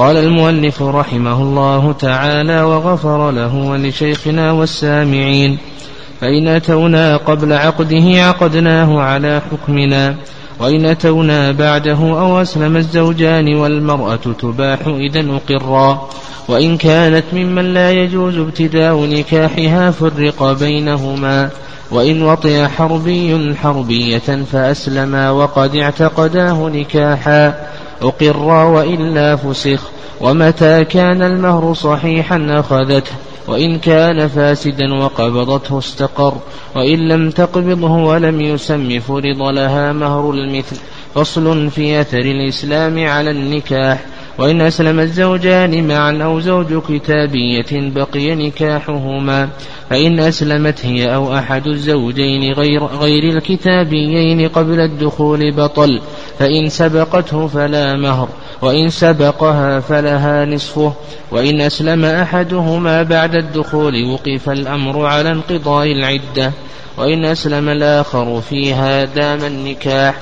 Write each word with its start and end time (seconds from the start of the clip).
قال 0.00 0.16
المؤلف 0.16 0.82
رحمه 0.82 1.42
الله 1.42 1.92
تعالى 1.92 2.62
وغفر 2.62 3.30
له 3.30 3.54
ولشيخنا 3.54 4.52
والسامعين 4.52 5.58
فإن 6.20 6.48
أتونا 6.48 7.16
قبل 7.16 7.52
عقده 7.52 8.22
عقدناه 8.26 9.00
على 9.00 9.42
حكمنا 9.50 10.14
وإن 10.58 10.84
أتونا 10.86 11.52
بعده 11.52 11.98
أو 11.98 12.42
أسلم 12.42 12.76
الزوجان 12.76 13.54
والمرأة 13.54 14.16
تباح 14.16 14.78
إذا 14.86 15.24
أقرا 15.30 16.08
وإن 16.48 16.76
كانت 16.76 17.24
ممن 17.32 17.74
لا 17.74 17.90
يجوز 17.90 18.38
ابتداء 18.38 19.04
نكاحها 19.04 19.90
فرق 19.90 20.52
بينهما 20.52 21.50
وإن 21.90 22.22
وطئ 22.22 22.66
حربي 22.66 23.54
حربية 23.62 24.44
فأسلما 24.52 25.30
وقد 25.30 25.76
اعتقداه 25.76 26.68
نكاحا. 26.68 27.54
أقرا 28.02 28.64
وإلا 28.64 29.36
فسخ 29.36 29.90
ومتى 30.20 30.84
كان 30.84 31.22
المهر 31.22 31.74
صحيحا 31.74 32.46
أخذته 32.50 33.12
وإن 33.48 33.78
كان 33.78 34.28
فاسدا 34.28 34.94
وقبضته 34.94 35.78
استقر 35.78 36.34
وإن 36.76 37.08
لم 37.08 37.30
تقبضه 37.30 37.90
ولم 37.90 38.40
يسم 38.40 39.00
فرض 39.00 39.42
لها 39.42 39.92
مهر 39.92 40.30
المثل. 40.30 40.76
فصل 41.14 41.70
في 41.70 42.00
أثر 42.00 42.18
الإسلام 42.18 43.06
على 43.08 43.30
النكاح. 43.30 44.04
وإن 44.40 44.60
أسلم 44.60 45.00
الزوجان 45.00 45.88
معا 45.88 46.18
أو 46.22 46.40
زوج 46.40 46.82
كتابية 46.88 47.66
بقي 47.72 48.34
نكاحهما 48.34 49.48
فإن 49.90 50.20
أسلمت 50.20 50.86
هي 50.86 51.14
أو 51.14 51.38
أحد 51.38 51.66
الزوجين 51.66 52.52
غير, 52.52 52.84
غير 52.84 53.36
الكتابيين 53.36 54.48
قبل 54.48 54.80
الدخول 54.80 55.52
بطل 55.52 56.00
فإن 56.38 56.68
سبقته 56.68 57.46
فلا 57.46 57.96
مهر 57.96 58.28
وإن 58.62 58.88
سبقها 58.88 59.80
فلها 59.80 60.44
نصفه 60.44 60.92
وإن 61.30 61.60
أسلم 61.60 62.04
أحدهما 62.04 63.02
بعد 63.02 63.34
الدخول 63.34 64.04
وقف 64.04 64.50
الأمر 64.50 65.06
على 65.06 65.30
انقضاء 65.30 65.92
العدة 65.92 66.52
وإن 66.98 67.24
أسلم 67.24 67.68
الآخر 67.68 68.40
فيها 68.40 69.04
دام 69.04 69.44
النكاح. 69.44 70.14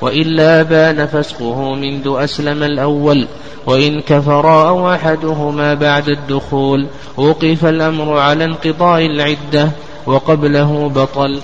وإلا 0.00 0.62
بان 0.62 1.06
فسقه 1.06 1.74
منذ 1.74 2.02
أسلم 2.06 2.62
الأول 2.62 3.26
وإن 3.66 4.00
كفرا 4.00 4.68
أو 4.68 4.94
أحدهما 4.94 5.74
بعد 5.74 6.08
الدخول 6.08 6.86
وقف 7.16 7.64
الأمر 7.64 8.18
على 8.18 8.44
انقضاء 8.44 9.06
العدة 9.06 9.70
وقبله 10.06 10.88
بطل. 10.88 11.40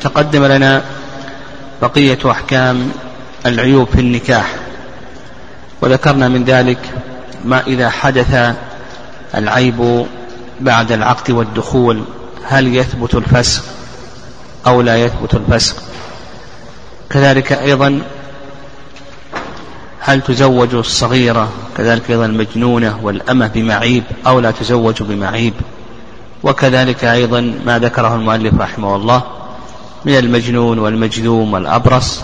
تقدم 0.00 0.44
لنا 0.44 0.82
بقية 1.82 2.18
أحكام 2.30 2.90
العيوب 3.46 3.88
في 3.88 4.00
النكاح 4.00 4.54
وذكرنا 5.80 6.28
من 6.28 6.44
ذلك 6.44 6.78
ما 7.44 7.66
إذا 7.66 7.90
حدث 7.90 8.54
العيب 9.34 10.06
بعد 10.60 10.92
العقد 10.92 11.30
والدخول 11.30 12.02
هل 12.44 12.76
يثبت 12.76 13.14
الفسق 13.14 13.62
أو 14.66 14.80
لا 14.80 14.96
يثبت 14.96 15.34
الفسق؟ 15.34 15.91
كذلك 17.12 17.52
أيضا 17.52 18.02
هل 20.00 20.20
تزوج 20.20 20.74
الصغيرة؟ 20.74 21.48
كذلك 21.76 22.10
أيضا 22.10 22.26
المجنونة 22.26 22.98
والأمة 23.02 23.50
بمعيب 23.54 24.04
أو 24.26 24.40
لا 24.40 24.50
تزوج 24.50 25.02
بمعيب. 25.02 25.54
وكذلك 26.42 27.04
أيضا 27.04 27.54
ما 27.66 27.78
ذكره 27.78 28.14
المؤلف 28.14 28.54
رحمه 28.60 28.96
الله 28.96 29.22
من 30.04 30.16
المجنون 30.16 30.78
والمجذوم 30.78 31.52
والأبرص. 31.52 32.20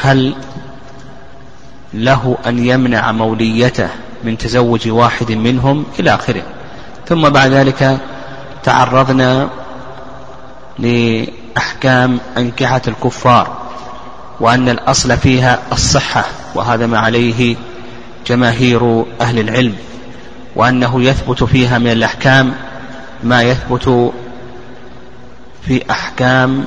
هل 0.00 0.34
له 1.94 2.38
أن 2.46 2.66
يمنع 2.66 3.12
موليته 3.12 3.88
من 4.24 4.38
تزوج 4.38 4.88
واحد 4.88 5.32
منهم 5.32 5.84
إلى 5.98 6.14
آخره؟ 6.14 6.42
ثم 7.08 7.28
بعد 7.28 7.50
ذلك 7.50 7.98
تعرضنا 8.64 9.48
لأحكام 10.78 12.20
أنكحة 12.38 12.82
الكفار. 12.88 13.65
وأن 14.40 14.68
الأصل 14.68 15.16
فيها 15.16 15.58
الصحة 15.72 16.24
وهذا 16.54 16.86
ما 16.86 16.98
عليه 16.98 17.56
جماهير 18.26 19.04
أهل 19.20 19.38
العلم 19.38 19.74
وأنه 20.56 21.02
يثبت 21.02 21.44
فيها 21.44 21.78
من 21.78 21.90
الأحكام 21.90 22.54
ما 23.22 23.42
يثبت 23.42 24.12
في 25.66 25.90
أحكام 25.90 26.64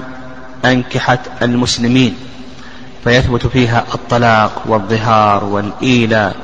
أنكحة 0.66 1.20
المسلمين 1.42 2.16
فيثبت 3.04 3.48
فيها 3.48 3.86
الطلاق 3.94 4.64
والظهار 4.66 5.44
والإيلاء 5.46 6.36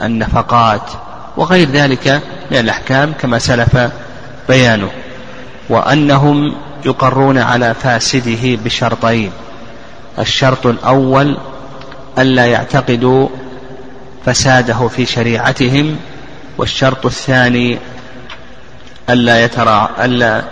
والنفقات 0.00 0.90
وغير 1.36 1.68
ذلك 1.70 2.22
من 2.50 2.58
الأحكام 2.58 3.12
كما 3.20 3.38
سلف 3.38 3.90
بيانه 4.48 4.90
وأنهم 5.68 6.54
يقرون 6.84 7.38
على 7.38 7.74
فاسده 7.74 8.58
بشرطين. 8.64 9.32
الشرط 10.18 10.66
الأول 10.66 11.36
ألا 12.18 12.46
يعتقدوا 12.46 13.28
فساده 14.26 14.88
في 14.88 15.06
شريعتهم 15.06 15.96
والشرط 16.58 17.06
الثاني 17.06 17.78
ألا, 19.10 19.44
يترا 19.44 19.90
ألا 20.04 20.42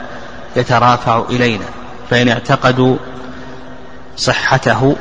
يترافع 0.56 1.22
إلينا 1.30 1.64
فإن 2.10 2.28
اعتقدوا 2.28 2.96
صحته 4.16 4.96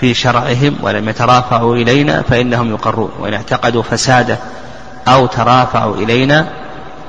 في 0.00 0.14
شرعهم 0.14 0.76
ولم 0.82 1.08
يترافعوا 1.08 1.76
إلينا 1.76 2.22
فإنهم 2.22 2.70
يقرون 2.70 3.10
وإن 3.18 3.34
اعتقدوا 3.34 3.82
فساده 3.82 4.38
أو 5.08 5.26
ترافعوا 5.26 5.96
إلينا 5.96 6.48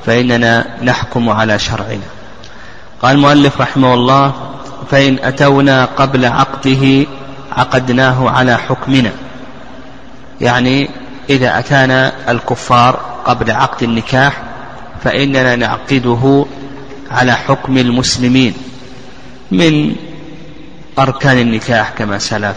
فإننا 0.05 0.65
نحكم 0.83 1.29
على 1.29 1.59
شرعنا. 1.59 2.16
قال 3.01 3.15
المؤلف 3.15 3.61
رحمه 3.61 3.93
الله 3.93 4.33
فإن 4.91 5.19
أتونا 5.19 5.85
قبل 5.85 6.25
عقده 6.25 7.05
عقدناه 7.51 8.29
على 8.29 8.57
حكمنا. 8.57 9.11
يعني 10.41 10.89
إذا 11.29 11.59
أتانا 11.59 12.31
الكفار 12.31 12.99
قبل 13.25 13.51
عقد 13.51 13.83
النكاح 13.83 14.41
فإننا 15.03 15.55
نعقده 15.55 16.45
على 17.11 17.31
حكم 17.31 17.77
المسلمين 17.77 18.53
من 19.51 19.95
أركان 20.99 21.37
النكاح 21.37 21.89
كما 21.89 22.17
سلف 22.17 22.55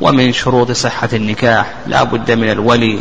ومن 0.00 0.32
شروط 0.32 0.70
صحة 0.70 1.08
النكاح 1.12 1.74
لا 1.86 2.02
بد 2.02 2.32
من 2.32 2.50
الولي 2.50 2.98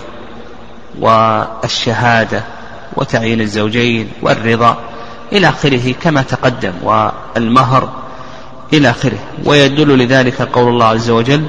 والشهادة 1.00 2.44
وتعيين 2.96 3.42
الزوجين 3.42 4.10
والرضا. 4.22 4.91
إلى 5.32 5.50
آخره 5.50 5.94
كما 6.02 6.22
تقدم 6.22 6.74
والمهر 6.84 7.90
إلى 8.74 8.90
آخره. 8.90 9.20
ويدل 9.46 9.98
لذلك 9.98 10.42
قول 10.42 10.68
الله 10.68 10.86
عز 10.86 11.10
وجل 11.10 11.46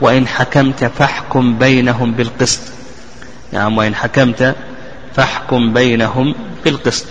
وإن 0.00 0.28
حكمت 0.28 0.84
فاحكم 0.84 1.58
بينهم 1.58 2.12
بالقسط. 2.12 2.60
نعم 3.52 3.78
وإن 3.78 3.94
حكمت 3.94 4.54
فاحكم 5.14 5.72
بينهم 5.72 6.34
بالقسط. 6.64 7.06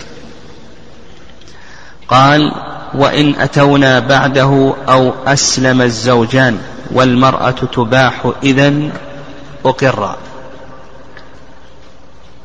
قال 2.08 2.52
وإن 2.94 3.34
أتونا 3.34 3.98
بعده 3.98 4.74
أو 4.88 5.12
أسلم 5.26 5.82
الزوجان 5.82 6.58
والمرأة 6.90 7.50
تباح 7.50 8.32
إذا 8.42 8.90
أقرا 9.64 10.16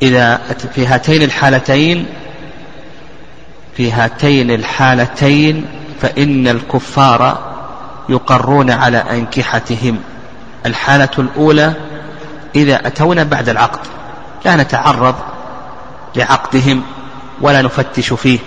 إذا 0.01 0.41
في 0.75 0.87
هاتين 0.87 1.23
الحالتين 1.23 2.05
في 3.77 3.91
هاتين 3.91 4.51
الحالتين 4.51 5.65
فإن 6.01 6.47
الكفار 6.47 7.37
يقرون 8.09 8.71
على 8.71 8.97
أنكحتهم. 8.97 9.99
الحالة 10.65 11.09
الأولى 11.19 11.73
إذا 12.55 12.87
أتونا 12.87 13.23
بعد 13.23 13.49
العقد 13.49 13.79
لا 14.45 14.55
نتعرض 14.55 15.15
لعقدهم 16.15 16.83
ولا 17.41 17.61
نفتش 17.61 18.13
فيه. 18.13 18.39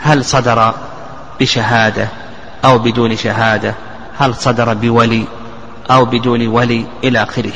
هل 0.00 0.24
صدر 0.24 0.74
بشهادة 1.40 2.08
أو 2.64 2.78
بدون 2.78 3.16
شهادة؟ 3.16 3.74
هل 4.18 4.34
صدر 4.34 4.74
بولي 4.74 5.24
أو 5.90 6.04
بدون 6.04 6.46
ولي؟ 6.46 6.86
إلى 7.04 7.22
آخره. 7.22 7.52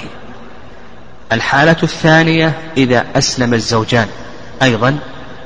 الحالة 1.33 1.77
الثانية 1.83 2.59
إذا 2.77 3.05
أسلم 3.17 3.55
الزوجان. 3.55 4.09
أيضا 4.63 4.99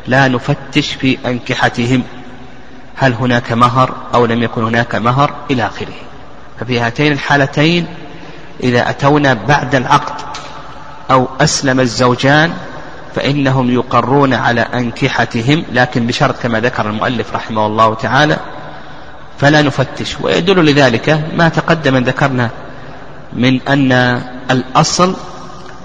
لا 0.07 0.29
نفتش 0.29 0.93
في 0.93 1.19
أنكحتهم. 1.27 2.03
هل 2.97 3.13
هناك 3.13 3.53
مهر 3.53 3.95
أو 4.15 4.27
لم 4.27 4.43
يكن 4.43 4.65
هناك 4.65 4.95
مهر 4.95 5.35
إلى 5.51 5.67
آخره. 5.67 5.95
ففي 6.61 6.81
هاتين 6.81 7.13
الحالتين 7.13 7.87
إذا 8.63 8.91
أتونا 8.91 9.35
بعد 9.35 9.75
العقد 9.75 10.15
أو 11.11 11.29
أسلم 11.41 11.81
الزوجان 11.81 12.53
فإنهم 13.15 13.71
يقرون 13.71 14.35
على 14.35 14.61
أنكحتهم 14.61 15.65
لكن 15.73 16.07
بشرط 16.07 16.43
كما 16.43 16.61
ذكر 16.61 16.91
المؤلف 16.91 17.35
رحمه 17.35 17.67
الله 17.67 17.95
تعالى 17.95 18.37
فلا 19.39 19.63
نفتش. 19.63 20.17
ويدل 20.21 20.65
لذلك 20.65 21.25
ما 21.37 21.49
تقدم 21.49 21.97
ذكرنا 21.97 22.51
من 23.33 23.69
أن 23.69 23.93
الأصل 24.51 25.17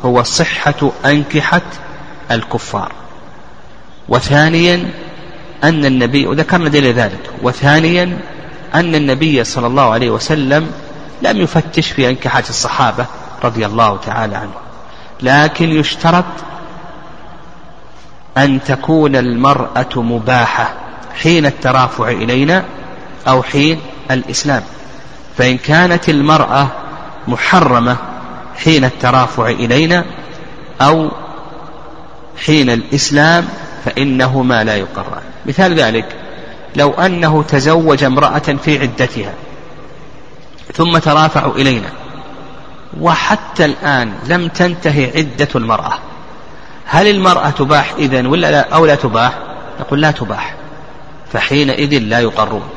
هو 0.05 0.23
صحة 0.23 0.91
أنكحة 1.05 1.61
الكفار. 2.31 2.91
وثانيا 4.09 4.91
أن 5.63 5.85
النبي 5.85 6.27
وذكرنا 6.27 6.69
دليل 6.69 6.93
ذلك 6.93 7.29
وثانيا 7.41 8.17
أن 8.75 8.95
النبي 8.95 9.43
صلى 9.43 9.67
الله 9.67 9.91
عليه 9.93 10.09
وسلم 10.09 10.71
لم 11.21 11.37
يفتش 11.37 11.91
في 11.91 12.09
أنكحة 12.09 12.43
الصحابة 12.49 13.05
رضي 13.43 13.65
الله 13.65 13.97
تعالى 14.05 14.35
عنهم 14.35 14.61
لكن 15.21 15.69
يشترط 15.69 16.25
أن 18.37 18.63
تكون 18.63 19.15
المرأة 19.15 19.89
مباحة 19.95 20.73
حين 21.21 21.45
الترافع 21.45 22.09
إلينا 22.09 22.65
أو 23.27 23.43
حين 23.43 23.79
الإسلام. 24.11 24.63
فإن 25.37 25.57
كانت 25.57 26.09
المرأة 26.09 26.67
محرمة 27.27 27.97
حين 28.63 28.85
الترافع 28.85 29.47
إلينا 29.49 30.05
أو 30.81 31.11
حين 32.45 32.69
الإسلام 32.69 33.47
فإنهما 33.85 34.63
لا 34.63 34.75
يقران. 34.75 35.21
مثال 35.45 35.73
ذلك 35.73 36.05
لو 36.75 36.91
أنه 36.91 37.43
تزوج 37.43 38.03
امرأة 38.03 38.57
في 38.63 38.79
عدتها 38.79 39.33
ثم 40.73 40.97
ترافعوا 40.97 41.55
إلينا 41.55 41.89
وحتى 43.01 43.65
الآن 43.65 44.13
لم 44.27 44.47
تنتهي 44.47 45.11
عدة 45.15 45.49
المرأة 45.55 45.93
هل 46.85 47.07
المرأة 47.07 47.49
تباح 47.49 47.93
إذن 47.97 48.25
ولا 48.25 48.51
لا؟ 48.51 48.73
أو 48.73 48.85
لا 48.85 48.95
تباح؟ 48.95 49.37
نقول 49.79 50.01
لا 50.01 50.11
تباح 50.11 50.55
فحينئذ 51.33 51.97
لا 51.97 52.19
يقرون. 52.19 52.69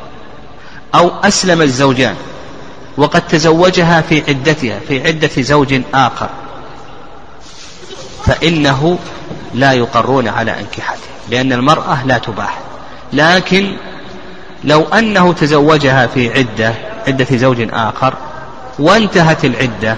أو 0.94 1.10
أسلم 1.24 1.62
الزوجان 1.62 2.14
وقد 2.96 3.26
تزوجها 3.26 4.00
في 4.00 4.22
عدتها 4.28 4.80
في 4.88 5.06
عدة 5.06 5.42
زوج 5.42 5.80
آخر 5.94 6.28
فإنه 8.24 8.98
لا 9.54 9.72
يقرون 9.72 10.28
على 10.28 10.60
أنكحته 10.60 11.12
لأن 11.30 11.52
المرأة 11.52 12.06
لا 12.06 12.18
تباح. 12.18 12.58
لكن 13.12 13.76
لو 14.64 14.82
أنه 14.82 15.32
تزوجها 15.32 16.06
في 16.06 16.38
عدة 16.38 16.74
عدة 17.06 17.36
زوج 17.36 17.68
آخر 17.72 18.14
وانتهت 18.78 19.44
العدة 19.44 19.96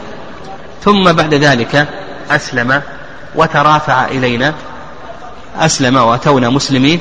ثم 0.85 1.13
بعد 1.13 1.35
ذلك 1.35 1.89
أسلم 2.31 2.83
وترافع 3.35 4.05
إلينا 4.05 4.55
أسلم 5.59 5.97
وأتونا 5.97 6.51
مسلمين 6.51 7.01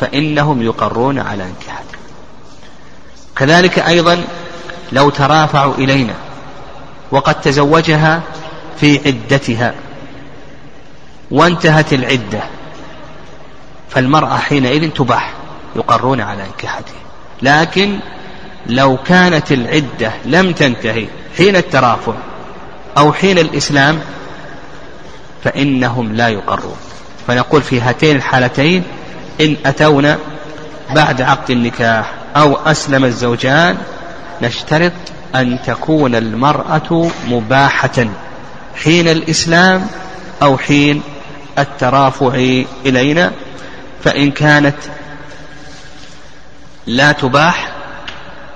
فإنهم 0.00 0.62
يقرون 0.62 1.18
على 1.18 1.42
انكحته. 1.42 1.98
كذلك 3.36 3.78
أيضا 3.78 4.24
لو 4.92 5.10
ترافعوا 5.10 5.74
إلينا 5.74 6.14
وقد 7.10 7.40
تزوجها 7.40 8.22
في 8.80 9.00
عدتها 9.06 9.74
وانتهت 11.34 11.92
العدة. 11.92 12.40
فالمرأة 13.90 14.36
حينئذ 14.36 14.90
تباح 14.90 15.32
يقرون 15.76 16.20
على 16.20 16.42
انكحته. 16.42 16.94
لكن 17.42 17.98
لو 18.66 18.96
كانت 18.96 19.52
العدة 19.52 20.12
لم 20.24 20.52
تنتهي 20.52 21.06
حين 21.36 21.56
الترافع 21.56 22.12
أو 22.98 23.12
حين 23.12 23.38
الإسلام 23.38 23.98
فإنهم 25.44 26.12
لا 26.12 26.28
يقرون. 26.28 26.76
فنقول 27.26 27.62
في 27.62 27.80
هاتين 27.80 28.16
الحالتين 28.16 28.82
إن 29.40 29.56
أتونا 29.66 30.18
بعد 30.94 31.22
عقد 31.22 31.50
النكاح 31.50 32.12
أو 32.36 32.56
أسلم 32.56 33.04
الزوجان 33.04 33.78
نشترط 34.42 34.92
أن 35.34 35.58
تكون 35.66 36.14
المرأة 36.14 37.10
مباحة 37.28 38.06
حين 38.84 39.08
الإسلام 39.08 39.86
أو 40.42 40.58
حين 40.58 41.02
الترافع 41.58 42.62
إلينا 42.86 43.32
فإن 44.04 44.30
كانت 44.30 44.76
لا 46.86 47.12
تباح 47.12 47.72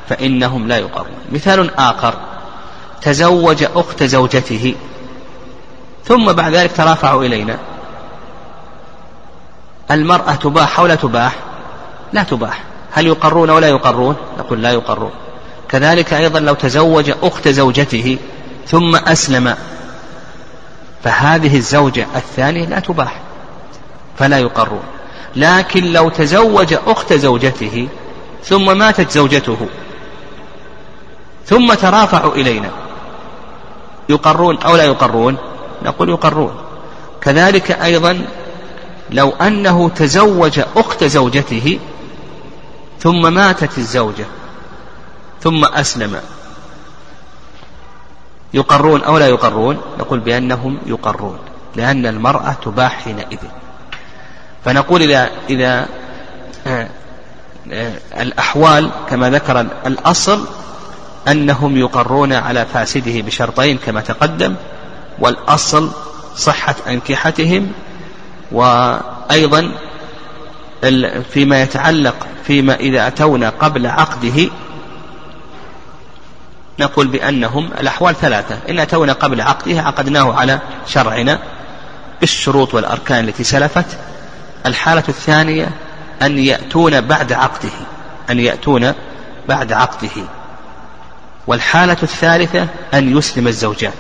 فإنهم 0.09 0.69
لا 0.69 0.77
يقرون 0.77 1.19
مثال 1.33 1.75
آخر 1.75 2.15
تزوج 3.03 3.65
أخت 3.75 4.03
زوجته 4.03 4.75
ثم 6.05 6.33
بعد 6.33 6.55
ذلك 6.55 6.73
ترافعوا 6.77 7.25
إلينا. 7.25 7.59
المرأة 9.91 10.35
تباح 10.35 10.79
أو 10.81 10.87
لا 10.87 10.95
تباح؟ 10.95 11.37
لا 12.13 12.23
تباح. 12.23 12.63
هل 12.93 13.07
يقرون 13.07 13.51
أو 13.51 13.59
لا 13.59 13.69
يقرون؟ 13.69 14.17
نقول 14.39 14.63
لا 14.63 14.71
يقرون. 14.71 15.11
كذلك 15.69 16.15
أيضا 16.15 16.41
لو 16.41 16.55
تزوج 16.55 17.13
أخت 17.23 17.49
زوجته 17.49 18.19
ثم 18.67 18.97
أسلم 18.97 19.57
فهذه 21.05 21.57
الزوجة 21.57 22.07
الثانية 22.17 22.65
لا 22.67 22.81
تباح 22.81 23.21
فلا 24.19 24.39
يقرون. 24.39 24.83
لكن 25.37 25.93
لو 25.93 26.09
تزوج 26.09 26.75
أخت 26.87 27.13
زوجته 27.13 27.89
ثم 28.45 28.79
ماتت 28.79 29.11
زوجته 29.11 29.69
ثم 31.47 31.75
ترافعوا 31.75 32.35
إلينا 32.35 32.71
يقرون 34.09 34.59
أو 34.59 34.77
لا 34.77 34.85
يقرون؟ 34.85 35.37
نقول 35.83 36.09
يقرون. 36.09 36.55
كذلك 37.21 37.71
أيضا 37.71 38.27
لو 39.11 39.31
أنه 39.31 39.89
تزوج 39.89 40.61
أخت 40.77 41.05
زوجته 41.05 41.79
ثم 43.01 43.35
ماتت 43.35 43.79
الزوجة 43.79 44.25
ثم 45.41 45.65
أسلم 45.65 46.21
يقرون 48.55 49.03
أو 49.03 49.19
لا 49.19 49.27
يقرون؟ 49.27 49.81
نقول 49.99 50.21
بأنهم 50.21 50.79
يقرون 50.87 51.39
لأن 51.77 52.07
المرأة 52.07 52.53
تباح 52.63 53.05
حينئذ. 53.05 53.39
فنقول 54.65 55.03
إذا 55.03 55.31
إذا 55.51 55.87
آه، 56.67 56.89
آه، 57.73 57.93
الأحوال 58.21 58.91
كما 59.11 59.31
ذكر 59.31 59.61
الأصل 59.87 60.45
أنهم 61.29 61.77
يقرون 61.77 62.33
على 62.33 62.67
فاسده 62.67 63.21
بشرطين 63.21 63.79
كما 63.79 64.01
تقدم 64.01 64.55
والأصل 65.19 65.91
صحة 66.37 66.75
أنكحتهم 66.89 67.73
وأيضا 68.53 69.73
فيما 71.31 71.63
يتعلق 71.63 72.27
فيما 72.45 72.75
إذا 72.75 73.07
أتونا 73.07 73.53
قبل 73.61 73.87
عقده 73.87 74.51
نقول 76.81 77.07
بأنهم 77.09 77.71
الأحوال 77.81 78.15
ثلاثة. 78.15 78.59
إن 78.71 78.79
أتونا 78.79 79.13
قبل 79.13 79.41
عقده 79.41 79.81
عقدناه 79.81 80.35
على 80.35 80.61
شرعنا 80.87 81.39
بالشروط 82.21 82.75
والأركان 82.75 83.29
التي 83.29 83.45
سلفت. 83.45 83.99
الحالة 84.67 85.05
الثانية 85.09 85.71
أن 86.23 86.39
يأتون 86.39 87.01
بعد 87.01 87.33
عقده. 87.33 87.73
أن 88.31 88.41
يأتون 88.41 88.93
بعد 89.49 89.73
عقده. 89.73 90.25
والحالة 91.47 91.97
الثالثة 92.03 92.67
أن 92.95 93.19
يسلم 93.19 93.47
الزوجان. 93.47 93.93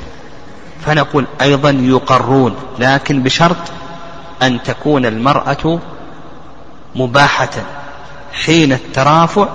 فنقول 0.87 1.27
أيضا 1.41 1.71
يقرون 1.71 2.57
لكن 2.79 3.23
بشرط 3.23 3.57
أن 4.43 4.63
تكون 4.63 5.07
المرأة 5.07 5.79
مباحة 6.95 7.51
حين 8.33 8.73
الترافع 8.73 9.49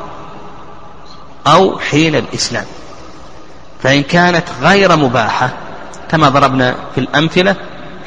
أو 1.48 1.80
حين 1.80 2.16
الإسلام. 2.16 2.66
فإن 3.84 4.04
كانت 4.04 4.44
غير 4.62 4.96
مباحة 4.96 5.54
كما 6.12 6.30
ضربنا 6.30 6.76
في 6.96 7.02
الأمثلة 7.02 7.56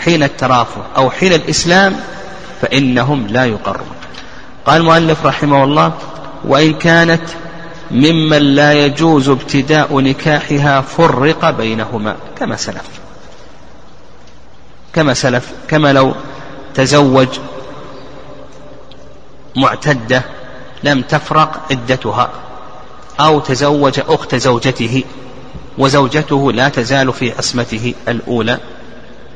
حين 0.04 0.23
الترافع 0.23 0.80
أو 0.97 1.11
حين 1.11 1.33
الإسلام 1.33 1.97
فإنهم 2.62 3.26
لا 3.26 3.45
يقرون. 3.45 3.97
قال 4.66 4.80
المؤلف 4.80 5.26
رحمه 5.26 5.64
الله 5.64 5.92
وإن 6.45 6.75
كانت 6.75 7.23
ممن 7.90 8.38
لا 8.38 8.73
يجوز 8.73 9.28
ابتداء 9.28 10.00
نكاحها 10.00 10.80
فرق 10.80 11.50
بينهما. 11.50 12.16
كما 12.38 12.56
سلف. 12.56 12.88
كما 14.95 15.14
سلف 15.14 15.52
كما 15.68 15.92
لو 15.92 16.14
تزوج 16.75 17.28
معتدة 19.56 20.23
لم 20.85 21.02
تفرق 21.02 21.61
عدتها 21.71 22.30
أو 23.21 23.40
تزوج 23.40 24.00
أخت 24.09 24.35
زوجته 24.35 25.04
وزوجته 25.78 26.52
لا 26.52 26.68
تزال 26.68 27.12
في 27.12 27.33
عصمته 27.38 27.95
الأولى 28.09 28.59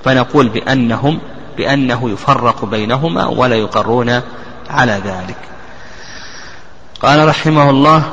فنقول 0.04 0.49
بأنهم 0.49 1.18
بأنه 1.56 2.11
يفرق 2.11 2.64
بينهما 2.64 3.26
ولا 3.26 3.56
يقرون 3.56 4.20
على 4.70 5.00
ذلك. 5.04 5.37
قال 7.02 7.28
رحمه 7.28 7.70
الله 7.70 8.11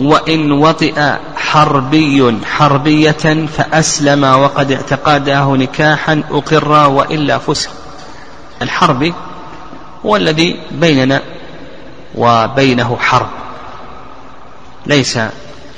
وإن 0.00 0.52
وطئ 0.52 1.12
حربي 1.36 2.38
حربية 2.44 3.46
فأسلم 3.46 4.24
وقد 4.24 4.72
اعتقده 4.72 5.56
نكاحا 5.56 6.22
أقر 6.30 6.90
وإلا 6.90 7.38
فسق 7.38 7.70
الحربي 8.62 9.14
هو 10.06 10.16
الذي 10.16 10.60
بيننا 10.70 11.22
وبينه 12.14 12.96
حرب 13.00 13.28
ليس 14.86 15.18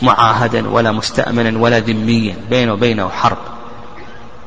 معاهدا 0.03 0.69
ولا 0.69 0.93
مستأمنا 0.93 1.59
ولا 1.59 1.79
ذميا 1.79 2.37
بينه 2.51 2.73
وبينه 2.73 3.09
حرب. 3.09 3.39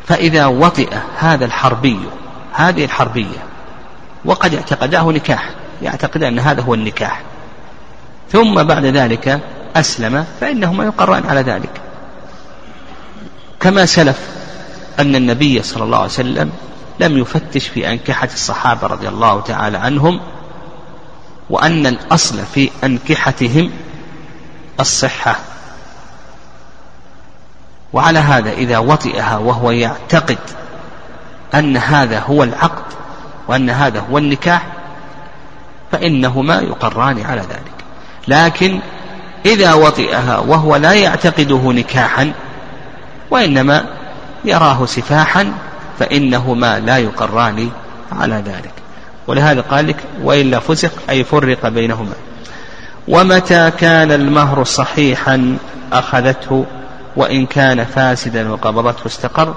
فإذا 0.08 0.46
وطئ 0.46 0.94
هذا 1.18 1.46
الحربي 1.46 2.00
هذه 2.54 2.86
الحربية 2.86 3.44
وقد 4.26 4.54
اعتقداه 4.54 5.12
نكاح 5.12 5.50
يعتقد 5.82 6.24
أن 6.24 6.40
هذا 6.40 6.62
هو 6.62 6.74
النكاح. 6.74 7.22
ثم 8.32 8.64
بعد 8.64 8.86
ذلك 8.86 9.40
أسلم 9.76 10.26
فإنهما 10.42 10.86
يقران 10.86 11.26
على 11.26 11.42
ذلك. 11.42 11.82
كما 13.60 13.86
سلف 13.86 14.20
أن 15.00 15.16
النبي 15.16 15.64
صلى 15.64 15.84
الله 15.84 15.98
عليه 15.98 16.08
وسلم 16.08 16.52
لم 17.00 17.18
يفتش 17.18 17.68
في 17.68 17.92
أنكحة 17.92 18.30
الصحابة 18.34 18.88
رضي 18.88 19.08
الله 19.08 19.42
تعالى 19.42 19.78
عنهم 19.78 20.20
وأن 21.50 21.88
الأصل 21.88 22.40
في 22.54 22.70
أنكحتهم 22.84 23.72
الصحة. 24.80 25.36
وعلى 27.94 28.20
هذا 28.20 28.52
إذا 28.52 28.78
وطئها 28.78 29.38
وهو 29.38 29.72
يعتقد 29.72 30.38
أن 31.56 31.78
هذا 31.78 32.20
هو 32.20 32.44
العقد 32.44 32.84
وأن 33.48 33.70
هذا 33.70 34.00
هو 34.00 34.18
النكاح 34.18 34.66
فإنهما 35.92 36.56
يقران 36.56 37.26
على 37.26 37.42
ذلك. 37.42 37.78
لكن 38.28 38.80
إذا 39.46 39.74
وطئها 39.74 40.38
وهو 40.38 40.76
لا 40.76 40.94
يعتقده 40.94 41.72
نكاحا 41.72 42.32
وإنما 43.32 43.86
يراه 44.46 44.86
سفاحا 44.86 45.52
فإنهما 46.00 46.80
لا 46.80 46.98
يقران 46.98 47.70
على 48.12 48.36
ذلك. 48.36 48.74
ولهذا 49.28 49.62
قال 49.62 49.88
لك 49.88 49.98
وإلا 50.24 50.60
فسق 50.60 50.92
أي 51.10 51.24
فرق 51.24 51.68
بينهما. 51.68 52.14
ومتى 53.08 53.72
كان 53.72 54.12
المهر 54.12 54.64
صحيحا 54.64 55.58
أخذته 55.94 56.66
وإن 57.16 57.46
كان 57.46 57.86
فاسدا 57.86 58.52
وقبضته 58.52 59.06
استقر 59.08 59.56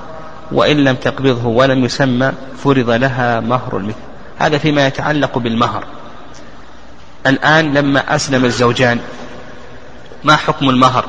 وإن 0.53 0.77
لم 0.85 0.95
تقبضه 0.95 1.47
ولم 1.47 1.85
يسمى 1.85 2.33
فرض 2.65 2.91
لها 2.91 3.41
مهر 3.41 3.77
المثل. 3.77 3.97
هذا 4.39 4.59
فيما 4.59 4.87
يتعلق 4.87 5.39
بالمهر. 5.39 5.85
الآن 7.27 7.75
لما 7.75 8.15
أسلم 8.15 8.45
الزوجان 8.45 9.01
ما 10.25 10.37
حكم 10.37 10.71
المهر؟ 10.71 11.05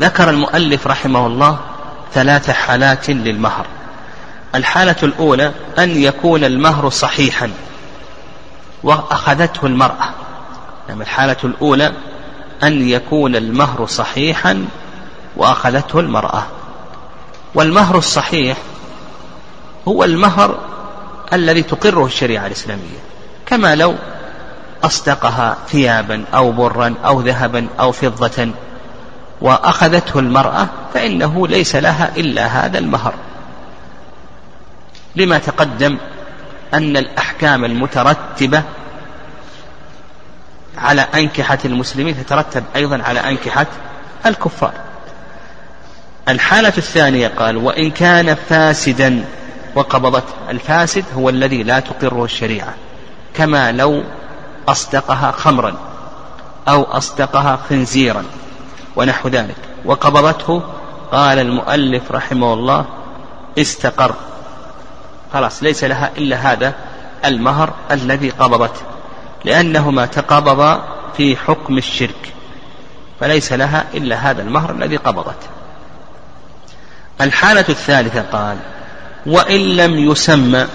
ذكر 0.00 0.30
المؤلف 0.30 0.86
رحمه 0.86 1.26
الله 1.26 1.58
ثلاث 2.14 2.50
حالات 2.50 3.10
للمهر. 3.10 3.66
الحالة 4.54 4.96
الأولى 5.02 5.52
أن 5.78 5.90
يكون 5.90 6.44
المهر 6.44 6.90
صحيحا 6.90 7.50
وأخذته 8.82 9.66
المرأة. 9.66 10.08
يعني 10.88 11.02
الحالة 11.02 11.36
الأولى 11.44 11.92
أن 12.62 12.88
يكون 12.88 13.36
المهر 13.36 13.86
صحيحا 13.86 14.66
وأخذته 15.36 16.00
المرأة. 16.00 16.42
والمهر 17.54 17.98
الصحيح 17.98 18.56
هو 19.88 20.04
المهر 20.04 20.58
الذي 21.32 21.62
تقره 21.62 22.06
الشريعة 22.06 22.46
الإسلامية. 22.46 22.98
كما 23.46 23.74
لو 23.74 23.94
أصدقها 24.84 25.56
ثيابا 25.68 26.24
أو 26.34 26.52
برا 26.52 26.94
أو 27.04 27.20
ذهبا 27.20 27.66
أو 27.80 27.92
فضة 27.92 28.48
وأخذته 29.40 30.18
المرأة 30.18 30.68
فإنه 30.94 31.48
ليس 31.48 31.76
لها 31.76 32.12
إلا 32.16 32.46
هذا 32.46 32.78
المهر. 32.78 33.14
لما 35.16 35.38
تقدم 35.38 35.98
أن 36.74 36.96
الأحكام 36.96 37.64
المترتبة 37.64 38.62
على 40.78 41.00
أنكحة 41.00 41.58
المسلمين 41.64 42.26
تترتب 42.26 42.64
أيضا 42.76 43.02
على 43.02 43.20
أنكحة 43.20 43.66
الكفار. 44.26 44.72
الحالة 46.28 46.72
الثانية 46.78 47.28
قال 47.28 47.56
وإن 47.56 47.90
كان 47.90 48.34
فاسدا 48.34 49.24
وقبضته 49.74 50.32
الفاسد 50.50 51.04
هو 51.16 51.28
الذي 51.28 51.62
لا 51.62 51.80
تقره 51.80 52.24
الشريعة 52.24 52.74
كما 53.34 53.72
لو 53.72 54.02
أصدقها 54.68 55.30
خمرا 55.30 55.74
أو 56.68 56.82
أصدقها 56.82 57.58
خنزيرا 57.68 58.24
ونحو 58.96 59.28
ذلك. 59.28 59.56
وقبضته 59.84 60.62
قال 61.12 61.38
المؤلف 61.38 62.12
رحمه 62.12 62.54
الله 62.54 62.84
استقر. 63.58 64.14
خلاص 65.32 65.62
ليس 65.62 65.84
لها 65.84 66.10
إلا 66.18 66.36
هذا 66.36 66.74
المهر 67.24 67.72
الذي 67.90 68.30
قبضته 68.30 68.93
لأنهما 69.44 70.06
تقابضا 70.06 70.84
في 71.16 71.36
حكم 71.36 71.78
الشرك 71.78 72.32
فليس 73.20 73.52
لها 73.52 73.84
إلا 73.94 74.16
هذا 74.16 74.42
المهر 74.42 74.70
الذي 74.70 74.96
قبضته 74.96 75.48
الحالة 77.20 77.64
الثالثة 77.68 78.22
قال 78.22 78.56
وإن 79.26 79.60
لم 79.60 79.98
يسمى 79.98 80.66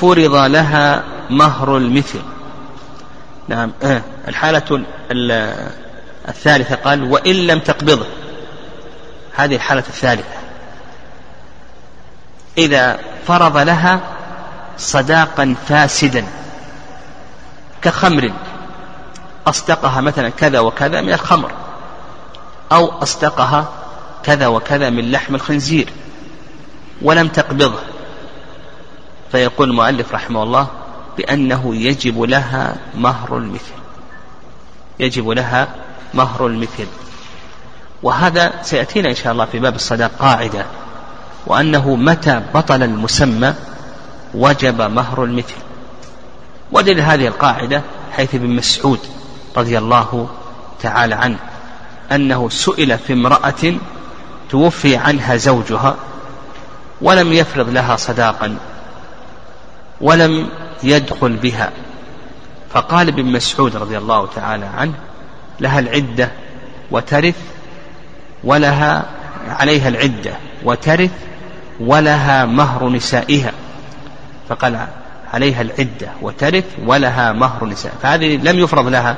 فرض 0.00 0.34
لها 0.34 1.02
مهر 1.30 1.76
المثل. 1.76 2.22
نعم 3.48 3.72
آه 3.82 4.02
الحالة 4.28 4.84
الثالثة 6.28 6.74
قال 6.74 7.12
وإن 7.12 7.34
لم 7.34 7.58
تقبضه 7.58 8.06
هذه 9.34 9.54
الحالة 9.54 9.84
الثالثة. 9.88 10.36
إذا 12.58 12.98
فرض 13.26 13.56
لها 13.56 14.00
صداقا 14.78 15.54
فاسدا. 15.68 16.24
كخمر 17.86 18.32
أصدقها 19.46 20.00
مثلا 20.00 20.28
كذا 20.28 20.60
وكذا 20.60 21.00
من 21.00 21.12
الخمر 21.12 21.52
أو 22.72 23.02
أصدقها 23.02 23.68
كذا 24.22 24.46
وكذا 24.46 24.90
من 24.90 25.10
لحم 25.10 25.34
الخنزير 25.34 25.88
ولم 27.02 27.28
تقبضه. 27.28 27.78
فيقول 29.32 29.70
المؤلف 29.70 30.12
رحمه 30.12 30.42
الله 30.42 30.66
بأنه 31.16 31.76
يجب 31.76 32.22
لها 32.22 32.76
مهر 32.94 33.38
المثل 33.38 33.74
يجب 34.98 35.28
لها 35.28 35.68
مهر 36.14 36.46
المثل. 36.46 36.86
وهذا 38.02 38.52
سيأتينا 38.62 39.10
إن 39.10 39.14
شاء 39.14 39.32
الله 39.32 39.44
في 39.44 39.58
باب 39.58 39.74
الصداق 39.74 40.10
قاعدة 40.18 40.66
وأنه 41.46 41.96
متى 41.96 42.42
بطل 42.54 42.82
المسمى 42.82 43.54
وجب 44.34 44.82
مهر 44.82 45.24
المثل. 45.24 45.65
ودل 46.72 47.00
هذه 47.00 47.26
القاعدة 47.26 47.82
حيث 48.12 48.34
ابن 48.34 48.50
مسعود 48.50 49.00
رضي 49.56 49.78
الله 49.78 50.28
تعالى 50.82 51.14
عنه 51.14 51.38
أنه 52.12 52.48
سئل 52.48 52.98
في 52.98 53.12
امرأة 53.12 53.74
توفي 54.50 54.96
عنها 54.96 55.36
زوجها 55.36 55.96
ولم 57.00 57.32
يفرض 57.32 57.68
لها 57.68 57.96
صداقا 57.96 58.56
ولم 60.00 60.48
يدخل 60.82 61.36
بها. 61.36 61.72
فقال 62.70 63.08
ابن 63.08 63.24
مسعود 63.24 63.76
رضي 63.76 63.98
الله 63.98 64.26
تعالى 64.26 64.66
عنه 64.66 64.94
لها 65.60 65.78
العدة 65.78 66.30
وترث 66.90 67.36
ولها 68.44 69.06
عليها 69.48 69.88
العدة 69.88 70.32
وترث 70.64 71.10
ولها 71.80 72.44
مهر 72.44 72.88
نسائها. 72.88 73.52
فقال 74.48 74.86
عليها 75.36 75.62
العدة 75.62 76.08
وترث 76.22 76.64
ولها 76.86 77.32
مهر 77.32 77.66
نساء. 77.66 77.92
فهذه 78.02 78.36
لم 78.36 78.58
يفرض 78.58 78.88
لها 78.88 79.16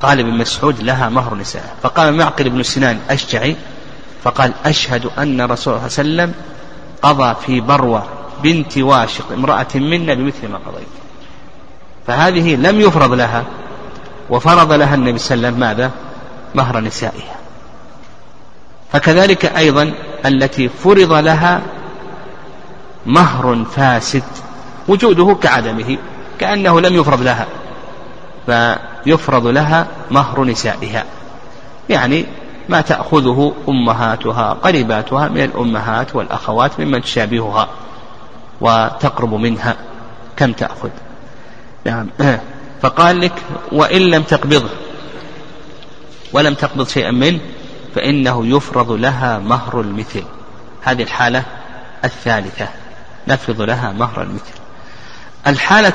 قال 0.00 0.20
ابن 0.20 0.30
مسعود 0.30 0.82
لها 0.82 1.08
مهر 1.08 1.34
نساء. 1.34 1.76
فقام 1.82 2.16
معقل 2.16 2.50
بن 2.50 2.62
سنان 2.62 2.98
أشجعي 3.10 3.56
فقال 4.24 4.52
أشهد 4.64 5.06
أن 5.18 5.40
رسول 5.40 5.74
الله 5.74 5.88
صلى 5.88 6.02
الله 6.04 6.22
عليه 6.22 6.32
وسلم 6.32 6.34
قضى 7.02 7.36
في 7.46 7.60
بروة 7.60 8.06
بنت 8.42 8.78
واشق 8.78 9.32
امرأة 9.32 9.74
منا 9.74 10.14
بمثل 10.14 10.48
ما 10.48 10.58
قضيت. 10.58 10.94
فهذه 12.06 12.56
لم 12.56 12.80
يفرض 12.80 13.12
لها 13.12 13.44
وفرض 14.30 14.72
لها 14.72 14.94
النبي 14.94 15.18
صلى 15.18 15.34
الله 15.34 15.46
عليه 15.46 15.56
وسلم 15.56 15.60
ماذا؟ 15.68 15.90
مهر 16.54 16.80
نسائها. 16.80 17.36
فكذلك 18.92 19.44
أيضا 19.44 19.92
التي 20.26 20.68
فرض 20.68 21.12
لها 21.12 21.60
مهر 23.06 23.64
فاسد 23.64 24.22
وجوده 24.88 25.36
كعدمه 25.42 25.98
كأنه 26.38 26.80
لم 26.80 26.94
يفرض 26.94 27.22
لها 27.22 27.46
فيفرض 28.46 29.46
لها 29.46 29.86
مهر 30.10 30.44
نسائها. 30.44 31.04
يعني 31.88 32.26
ما 32.68 32.80
تأخذه 32.80 33.54
أمهاتها 33.68 34.52
قريباتها 34.52 35.28
من 35.28 35.44
الأمهات 35.44 36.16
والأخوات 36.16 36.80
ممن 36.80 37.02
تشابهها 37.02 37.68
وتقرب 38.60 39.34
منها 39.34 39.76
كم 40.36 40.52
تأخذ؟ 40.52 40.90
نعم. 41.84 42.06
فقال 42.82 43.20
لك 43.20 43.42
وإن 43.72 44.00
لم 44.00 44.22
تقبضه 44.22 44.70
ولم 46.32 46.54
تقبض 46.54 46.88
شيئا 46.88 47.10
منه 47.10 47.40
فإنه 47.94 48.46
يفرض 48.46 48.92
لها 48.92 49.38
مهر 49.38 49.80
المثل. 49.80 50.24
هذه 50.82 51.02
الحالة 51.02 51.44
الثالثة. 52.04 52.68
نفرض 53.28 53.62
لها 53.62 53.92
مهر 53.92 54.22
المثل. 54.22 54.60
الحالة 55.46 55.92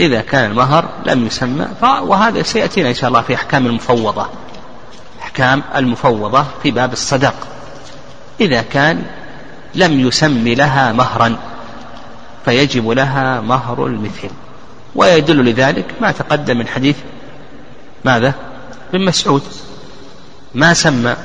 إذا 0.00 0.20
كان 0.20 0.50
المهر 0.50 0.88
لم 1.06 1.26
يسمى 1.26 1.68
وهذا 2.02 2.42
سيأتينا 2.42 2.88
إن 2.88 2.94
شاء 2.94 3.08
الله 3.08 3.22
في 3.22 3.34
أحكام 3.34 3.66
المفوضة. 3.66 4.26
أحكام 5.22 5.62
المفوضة 5.76 6.44
في 6.62 6.70
باب 6.70 6.92
الصدق. 6.92 7.34
إذا 8.40 8.62
كان 8.62 9.02
لم 9.74 10.00
يسم 10.00 10.48
لها 10.48 10.92
مهرا 10.92 11.36
فيجب 12.44 12.88
لها 12.88 13.40
مهر 13.40 13.86
المثل. 13.86 14.30
ويدل 14.94 15.44
لذلك 15.44 15.94
ما 16.00 16.12
تقدم 16.12 16.56
من 16.56 16.68
حديث 16.68 16.96
ماذا؟ 18.04 18.34
ابن 18.94 19.04
مسعود. 19.04 19.42
ما 20.56 20.74
سمى 20.74 21.16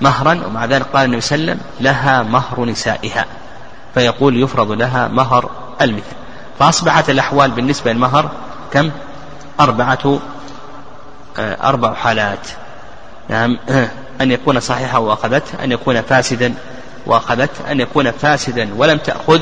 مهرا 0.00 0.46
ومع 0.46 0.64
ذلك 0.64 0.86
قال 0.92 1.04
النبي 1.04 1.20
صلى 1.20 1.36
الله 1.38 1.50
عليه 1.50 1.60
وسلم 1.60 1.70
لها 1.80 2.22
مهر 2.22 2.64
نسائها 2.64 3.24
فيقول 3.94 4.42
يفرض 4.42 4.72
لها 4.72 5.08
مهر 5.08 5.50
المثل. 5.80 6.16
فأصبحت 6.58 7.10
الأحوال 7.10 7.50
بالنسبة 7.50 7.92
للمهر 7.92 8.30
كم؟ 8.72 8.90
أربعة 9.60 10.18
آه، 11.38 11.68
أربع 11.68 11.94
حالات. 11.94 12.48
نعم 13.28 13.58
أن 14.20 14.32
يكون 14.32 14.60
صحيحا 14.60 14.98
وأخذته 14.98 15.64
أن 15.64 15.72
يكون 15.72 16.02
فاسدا 16.02 16.54
وأخذته 17.06 17.72
أن 17.72 17.80
يكون 17.80 18.10
فاسدا 18.10 18.68
ولم 18.76 18.98
تأخذ 18.98 19.40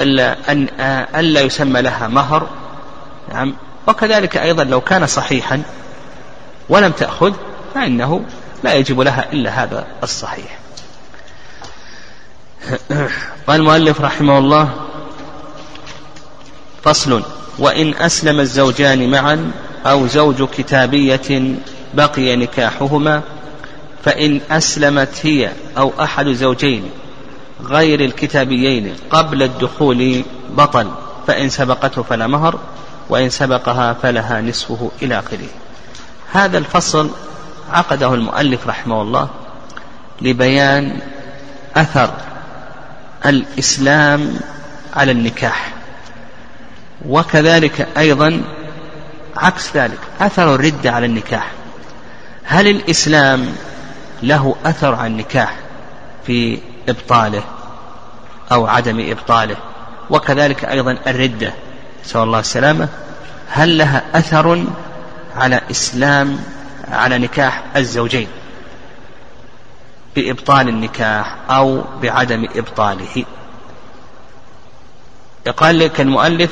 إلا 0.00 0.52
أن 0.52 0.68
آه، 0.80 1.20
ألا 1.20 1.40
يسمى 1.40 1.82
لها 1.82 2.08
مهر. 2.08 2.46
نعم 3.32 3.54
وكذلك 3.86 4.36
أيضا 4.36 4.64
لو 4.64 4.80
كان 4.80 5.06
صحيحا 5.06 5.62
ولم 6.68 6.92
تأخذ 6.92 7.32
فإنه 7.78 8.24
لا 8.64 8.74
يجب 8.74 9.00
لها 9.00 9.32
إلا 9.32 9.62
هذا 9.62 9.86
الصحيح. 10.02 10.58
قال 13.46 13.60
المؤلف 13.60 14.00
رحمه 14.00 14.38
الله 14.38 14.70
فصل 16.82 17.22
وإن 17.58 17.94
أسلم 17.94 18.40
الزوجان 18.40 19.10
معا 19.10 19.50
أو 19.86 20.06
زوج 20.06 20.42
كتابية 20.42 21.54
بقي 21.94 22.36
نكاحهما 22.36 23.22
فإن 24.04 24.40
أسلمت 24.50 25.26
هي 25.26 25.52
أو 25.78 25.92
أحد 26.00 26.28
زوجين 26.28 26.90
غير 27.64 28.00
الكتابيين 28.00 28.94
قبل 29.10 29.42
الدخول 29.42 30.24
بطل 30.50 30.90
فإن 31.26 31.48
سبقته 31.48 32.02
فلا 32.02 32.26
مهر 32.26 32.58
وإن 33.08 33.30
سبقها 33.30 33.92
فلها 33.92 34.40
نصفه 34.40 34.90
إلى 35.02 35.18
آخره. 35.18 35.48
هذا 36.32 36.58
الفصل 36.58 37.10
عقده 37.72 38.14
المؤلف 38.14 38.66
رحمه 38.66 39.02
الله 39.02 39.28
لبيان 40.22 41.00
أثر 41.76 42.10
الإسلام 43.26 44.38
على 44.96 45.12
النكاح 45.12 45.72
وكذلك 47.06 47.88
أيضا 47.98 48.42
عكس 49.36 49.76
ذلك 49.76 49.98
أثر 50.20 50.54
الردة 50.54 50.92
على 50.92 51.06
النكاح. 51.06 51.50
هل 52.44 52.68
الإسلام 52.68 53.52
له 54.22 54.56
أثر 54.64 54.94
على 54.94 55.06
النكاح 55.06 55.56
في 56.26 56.58
إبطاله 56.88 57.42
أو 58.52 58.66
عدم 58.66 59.10
إبطاله؟ 59.10 59.56
وكذلك 60.10 60.64
أيضا 60.64 60.98
الردة 61.06 61.52
نسأل 62.04 62.20
الله 62.20 62.40
السلامة 62.40 62.88
هل 63.48 63.78
لها 63.78 64.02
أثر 64.14 64.64
على 65.36 65.60
إسلام 65.70 66.38
على 66.90 67.18
نكاح 67.18 67.64
الزوجين. 67.76 68.28
بإبطال 70.16 70.68
النكاح 70.68 71.36
أو 71.50 71.84
بعدم 72.02 72.48
إبطاله. 72.56 73.24
قال 75.56 75.78
لك 75.78 76.00
المؤلف 76.00 76.50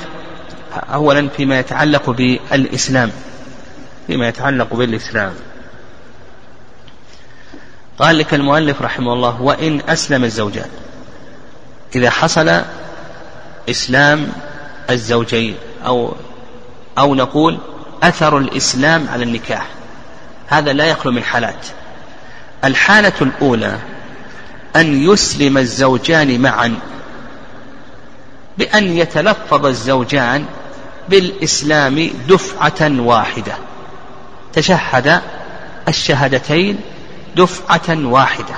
أولا 0.92 1.28
فيما 1.28 1.58
يتعلق 1.58 2.10
بالإسلام. 2.10 3.10
فيما 4.06 4.28
يتعلق 4.28 4.74
بالإسلام. 4.74 5.34
قال 7.98 8.18
لك 8.18 8.34
المؤلف 8.34 8.82
رحمه 8.82 9.12
الله 9.12 9.42
وإن 9.42 9.80
أسلم 9.88 10.24
الزوجان. 10.24 10.70
إذا 11.94 12.10
حصل 12.10 12.62
إسلام 13.70 14.32
الزوجين 14.90 15.56
أو 15.86 16.14
أو 16.98 17.14
نقول 17.14 17.58
أثر 18.02 18.38
الإسلام 18.38 19.08
على 19.08 19.24
النكاح. 19.24 19.66
هذا 20.48 20.72
لا 20.72 20.84
يخلو 20.84 21.12
من 21.12 21.24
حالات. 21.24 21.66
الحالة 22.64 23.12
الأولى 23.20 23.78
أن 24.76 25.10
يسلم 25.12 25.58
الزوجان 25.58 26.40
معا 26.40 26.74
بأن 28.58 28.96
يتلفظ 28.96 29.66
الزوجان 29.66 30.44
بالإسلام 31.08 32.10
دفعة 32.28 33.00
واحدة. 33.00 33.52
تشهد 34.52 35.20
الشهادتين 35.88 36.80
دفعة 37.36 38.06
واحدة 38.06 38.54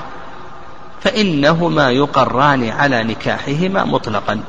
فإنهما 1.00 1.90
يقران 1.90 2.70
على 2.70 3.02
نكاحهما 3.02 3.84
مطلقا 3.84 4.40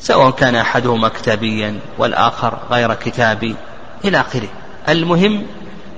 سواء 0.00 0.30
كان 0.30 0.54
أحدهما 0.54 1.08
كتابيا 1.08 1.78
والآخر 1.98 2.58
غير 2.70 2.94
كتابي 2.94 3.54
إلى 4.04 4.20
آخره. 4.20 4.48
المهم 4.88 5.46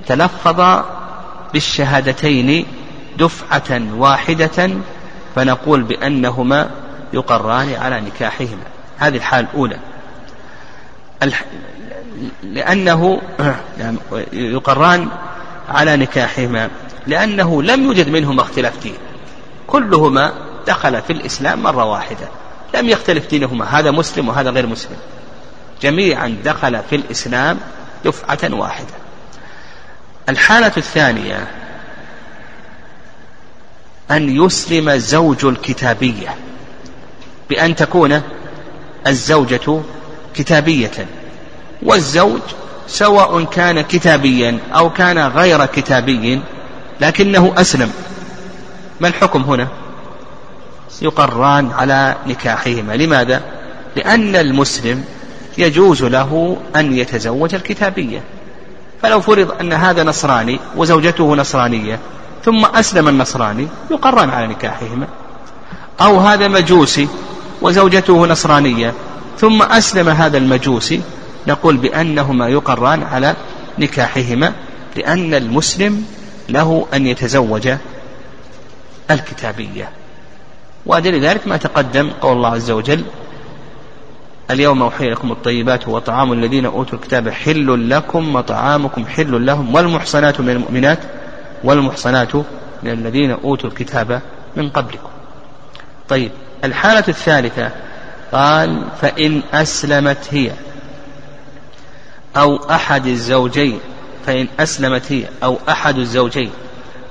تلفظ 0.07 0.83
بالشهادتين 1.53 2.65
دفعة 3.17 3.81
واحدة 3.95 4.69
فنقول 5.35 5.83
بأنهما 5.83 6.69
يقران 7.13 7.73
على 7.73 8.01
نكاحهما. 8.01 8.63
هذه 8.97 9.15
الحالة 9.15 9.47
الأولى. 9.49 9.77
لأنه 12.43 13.21
يقران 14.33 15.07
على 15.69 15.97
نكاحهما 15.97 16.69
لأنه 17.07 17.63
لم 17.63 17.83
يوجد 17.83 18.09
منهما 18.09 18.41
اختلاف 18.41 18.83
دين. 18.83 18.97
كلهما 19.67 20.33
دخل 20.67 21.01
في 21.01 21.13
الإسلام 21.13 21.63
مرة 21.63 21.85
واحدة 21.85 22.27
لم 22.75 22.89
يختلف 22.89 23.29
دينهما. 23.29 23.79
هذا 23.79 23.91
مسلم 23.91 24.29
وهذا 24.29 24.49
غير 24.49 24.67
مسلم. 24.67 24.97
جميعا 25.81 26.37
دخل 26.45 26.79
في 26.89 26.95
الإسلام 26.95 27.59
دفعة 28.05 28.53
واحدة. 28.53 29.00
الحالة 30.29 30.71
الثانية 30.77 31.47
أن 34.11 34.45
يسلم 34.45 34.91
زوج 34.97 35.45
الكتابية 35.45 36.35
بأن 37.49 37.75
تكون 37.75 38.21
الزوجة 39.07 39.81
كتابية 40.35 41.07
والزوج 41.83 42.41
سواء 42.87 43.43
كان 43.43 43.81
كتابيا 43.81 44.59
أو 44.75 44.93
كان 44.93 45.17
غير 45.17 45.65
كتابي 45.65 46.41
لكنه 47.01 47.53
أسلم. 47.57 47.91
ما 48.99 49.07
الحكم 49.07 49.41
هنا؟ 49.41 49.67
يقران 51.01 51.71
على 51.71 52.15
نكاحهما. 52.27 52.93
لماذا؟ 52.93 53.41
لأن 53.95 54.35
المسلم 54.35 55.03
يجوز 55.57 56.03
له 56.03 56.57
أن 56.75 56.97
يتزوج 56.97 57.55
الكتابية. 57.55 58.23
فلو 59.01 59.21
فرض 59.21 59.51
أن 59.61 59.73
هذا 59.73 60.03
نصراني 60.03 60.59
وزوجته 60.75 61.35
نصرانية 61.35 61.99
ثم 62.45 62.65
أسلم 62.65 63.07
النصراني 63.07 63.67
يقران 63.91 64.29
على 64.29 64.47
نكاحهما. 64.47 65.07
أو 66.01 66.19
هذا 66.19 66.47
مجوسي 66.47 67.07
وزوجته 67.61 68.27
نصرانية 68.27 68.93
ثم 69.37 69.61
أسلم 69.61 70.09
هذا 70.09 70.37
المجوسي 70.37 71.01
نقول 71.47 71.77
بأنهما 71.77 72.47
يقران 72.47 73.03
على 73.03 73.35
نكاحهما 73.79 74.53
لأن 74.95 75.33
المسلم 75.33 76.05
له 76.49 76.87
أن 76.93 77.07
يتزوج 77.07 77.69
الكتابية. 79.11 79.89
وأدل 80.85 81.25
ذلك 81.25 81.47
ما 81.47 81.57
تقدم 81.57 82.09
قول 82.21 82.37
الله 82.37 82.49
عز 82.49 82.71
وجل 82.71 83.03
اليوم 84.51 84.81
أوحي 84.81 85.09
لكم 85.09 85.31
الطيبات 85.31 85.87
وطعام 85.87 86.33
الذين 86.33 86.65
أوتوا 86.65 86.99
الكتاب 86.99 87.29
حل 87.29 87.89
لكم 87.89 88.35
وطعامكم 88.35 89.05
حل 89.05 89.45
لهم 89.45 89.75
والمحصنات 89.75 90.39
من 90.41 90.49
المؤمنات 90.49 90.99
والمحصنات 91.63 92.35
من 92.83 92.91
الذين 92.91 93.31
أوتوا 93.31 93.69
الكتاب 93.69 94.21
من 94.55 94.69
قبلكم. 94.69 95.09
طيب 96.09 96.31
الحالة 96.63 97.03
الثالثة 97.07 97.71
قال 98.31 98.83
فإن 99.01 99.41
أسلمت 99.53 100.27
هي 100.31 100.51
أو 102.37 102.55
أحد 102.55 103.07
الزوجين 103.07 103.79
فإن 104.25 104.47
أسلمت 104.59 105.11
هي 105.11 105.25
أو 105.43 105.57
أحد 105.69 105.97
الزوجين 105.97 106.51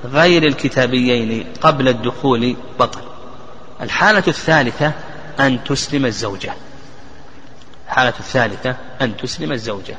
غير 0.05 0.43
الكتابيين 0.43 1.45
قبل 1.61 1.87
الدخول 1.87 2.55
بطل. 2.79 3.01
الحالة 3.81 4.23
الثالثة 4.27 4.91
أن 5.39 5.63
تسلم 5.63 6.05
الزوجة. 6.05 6.53
الحالة 7.91 8.13
الثالثة 8.19 8.75
أن 9.01 9.17
تسلم 9.17 9.51
الزوجة. 9.51 9.95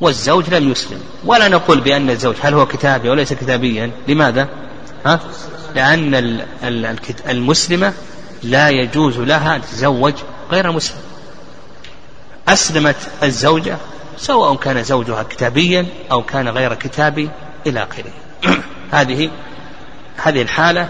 والزوج 0.00 0.54
لم 0.54 0.70
يسلم. 0.70 1.00
ولا 1.24 1.48
نقول 1.48 1.80
بأن 1.80 2.10
الزوج 2.10 2.34
هل 2.40 2.54
هو 2.54 2.66
كتابي 2.66 3.10
وليس 3.10 3.32
كتابيا؟ 3.32 3.90
لماذا؟ 4.08 4.48
ها؟ 5.06 5.20
لأن 5.74 6.40
المسلمة 7.28 7.92
لا 8.42 8.68
يجوز 8.68 9.18
لها 9.18 9.56
أن 9.56 9.62
تتزوج 9.62 10.14
غير 10.50 10.72
مسلم. 10.72 10.98
أسلمت 12.48 12.96
الزوجة 13.22 13.76
سواء 14.16 14.54
كان 14.54 14.82
زوجها 14.82 15.22
كتابيا 15.22 15.86
أو 16.12 16.22
كان 16.22 16.48
غير 16.48 16.74
كتابي 16.74 17.30
إلى 17.66 17.82
آخره. 17.82 18.12
هذه 18.98 19.30
هذه 20.16 20.42
الحالة 20.42 20.88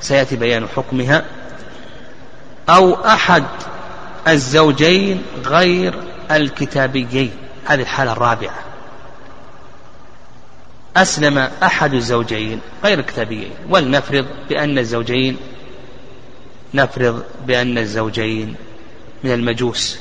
سيأتي 0.00 0.36
بيان 0.36 0.68
حكمها. 0.76 1.24
أو 2.68 2.94
أحد 2.94 3.44
الزوجين 4.28 5.22
غير 5.46 5.94
الكتابيين. 6.30 7.30
هذه 7.64 7.80
الحالة 7.80 8.12
الرابعة. 8.12 8.64
أسلم 10.96 11.38
أحد 11.38 11.94
الزوجين 11.94 12.60
غير 12.84 12.98
الكتابيين. 12.98 13.50
ولنفرض 13.70 14.26
بأن 14.48 14.78
الزوجين 14.78 15.36
نفرض 16.74 17.22
بأن 17.46 17.78
الزوجين 17.78 18.54
من 19.24 19.32
المجوس. 19.32 19.98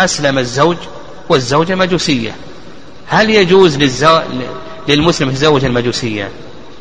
أسلم 0.00 0.38
الزوج 0.38 0.76
والزوجة 1.28 1.74
مجوسية. 1.74 2.34
هل 3.08 3.30
يجوز 3.30 3.76
للزو... 3.76 4.20
للمسلم 4.88 5.28
يتزوج 5.28 5.64
المجوسية 5.64 6.30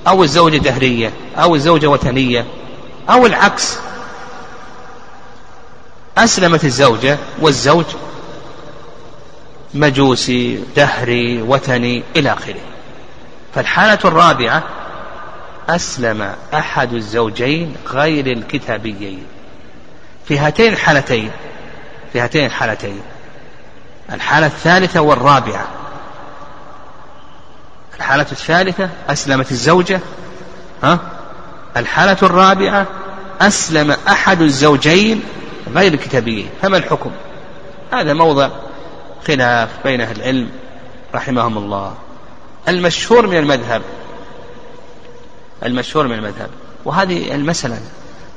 أو 0.07 0.23
الزوجة 0.23 0.57
دهرية 0.57 1.13
أو 1.37 1.55
الزوجة 1.55 1.87
وثنية 1.87 2.45
أو 3.09 3.25
العكس؟ 3.25 3.77
أسلمت 6.17 6.65
الزوجة 6.65 7.17
والزوج 7.39 7.85
مجوسي 9.73 10.63
دهري 10.75 11.41
وثني 11.41 12.03
إلى 12.15 12.33
آخره. 12.33 12.61
فالحالة 13.55 13.99
الرابعة 14.05 14.63
أسلم 15.69 16.35
أحد 16.53 16.93
الزوجين 16.93 17.75
غير 17.87 18.27
الكتابيين. 18.27 19.25
في 20.27 20.39
هاتين 20.39 20.73
الحالتين 20.73 21.31
في 22.13 22.19
هاتين 22.19 22.45
الحالتين. 22.45 23.01
الحالة 24.11 24.47
الثالثة 24.47 25.01
والرابعة. 25.01 25.67
الحالة 27.95 28.25
الثالثة 28.31 28.89
أسلمت 29.09 29.51
الزوجة 29.51 29.99
ها؟ 30.83 30.99
الحالة 31.77 32.17
الرابعة 32.23 32.85
أسلم 33.41 33.95
أحد 34.07 34.41
الزوجين 34.41 35.23
غير 35.73 35.93
الكتابيين 35.93 36.49
فما 36.61 36.77
الحكم؟ 36.77 37.11
هذا 37.93 38.13
موضع 38.13 38.49
خلاف 39.27 39.69
بين 39.83 40.01
أهل 40.01 40.15
العلم 40.15 40.49
رحمهم 41.15 41.57
الله. 41.57 41.95
المشهور 42.67 43.27
من 43.27 43.37
المذهب 43.37 43.81
المشهور 45.65 46.07
من 46.07 46.13
المذهب 46.15 46.49
وهذه 46.85 47.35
المسألة 47.35 47.79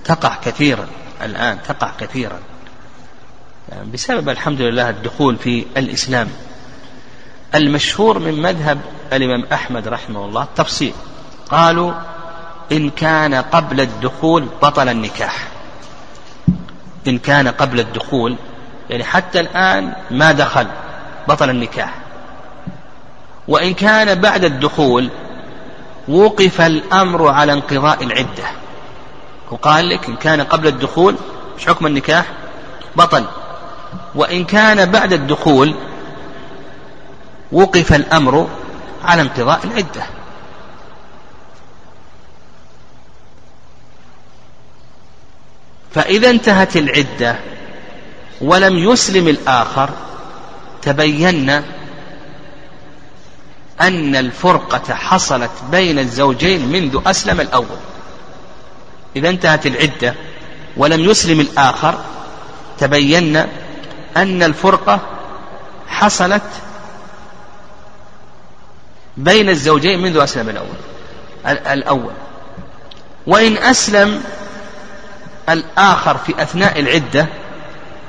تقع 0.05 0.35
كثيرا 0.45 0.87
الآن 1.23 1.59
تقع 1.69 1.91
كثيرا. 2.01 2.39
بسبب 3.93 4.29
الحمد 4.29 4.61
لله 4.61 4.91
الدخول 4.91 5.37
في 5.37 5.65
الإسلام. 5.77 6.29
المشهور 7.55 8.19
من 8.19 8.43
مذهب 8.43 8.81
الإمام 9.13 9.45
أحمد 9.53 9.89
رحمه 9.89 10.25
الله 10.25 10.43
التفصيل 10.43 10.93
قالوا 11.51 11.93
إن 12.73 12.91
كان 12.91 13.35
قبل 13.35 13.81
الدخول 13.81 14.47
بطل 14.63 14.89
النكاح. 14.89 15.49
إن 17.07 17.19
كان 17.19 17.49
قبل 17.49 17.81
الدخول 17.81 18.37
يعني 18.91 19.05
حتى 19.05 19.41
الآن 19.41 19.93
ما 20.11 20.33
دخل 20.33 20.67
بطل 21.29 21.51
النكاح. 21.51 21.95
وإن 23.49 23.75
كان 23.75 24.21
بعد 24.21 24.45
الدخول 24.45 25.11
وقف 26.09 26.61
الأمر 26.61 27.29
على 27.29 27.53
انقضاء 27.53 28.05
العدة. 28.05 28.45
وقال 29.51 29.89
لك 29.89 30.09
إن 30.09 30.17
كان 30.17 30.41
قبل 30.41 30.67
الدخول 30.67 31.17
مش 31.57 31.67
حكم 31.67 31.87
النكاح؟ 31.87 32.27
بطل. 32.97 33.25
وإن 34.15 34.45
كان 34.45 34.91
بعد 34.91 35.13
الدخول 35.13 35.75
وقف 37.53 37.93
الأمر 37.93 38.49
على 39.05 39.23
انقضاء 39.23 39.61
العدة. 39.65 40.18
فإذا 45.95 46.31
انتهت 46.31 46.77
العدة 46.77 47.37
ولم 48.41 48.79
يسلم 48.79 49.29
الآخر 49.29 49.91
تبين 50.83 51.51
أن 53.81 54.17
الفرقة 54.17 54.95
حصلت 54.95 55.51
بين 55.71 55.99
الزوجين 55.99 56.69
منذ 56.69 57.01
أسلم 57.07 57.41
الأول. 57.41 57.79
إذا 59.17 59.29
انتهت 59.29 59.67
العدة 59.67 60.15
ولم 60.77 61.01
يسلم 61.01 61.41
الآخر 61.41 61.99
تبين 62.79 63.37
أن 64.17 64.43
الفرقة 64.43 65.01
حصلت 65.89 66.43
بين 69.17 69.49
الزوجين 69.49 70.03
منذ 70.03 70.17
أسلم 70.17 70.49
الأول. 70.49 70.77
الأول. 71.47 72.13
وإن 73.27 73.57
أسلم 73.57 74.23
الآخر 75.49 76.17
في 76.19 76.43
أثناء 76.43 76.81
العدة 76.81 77.27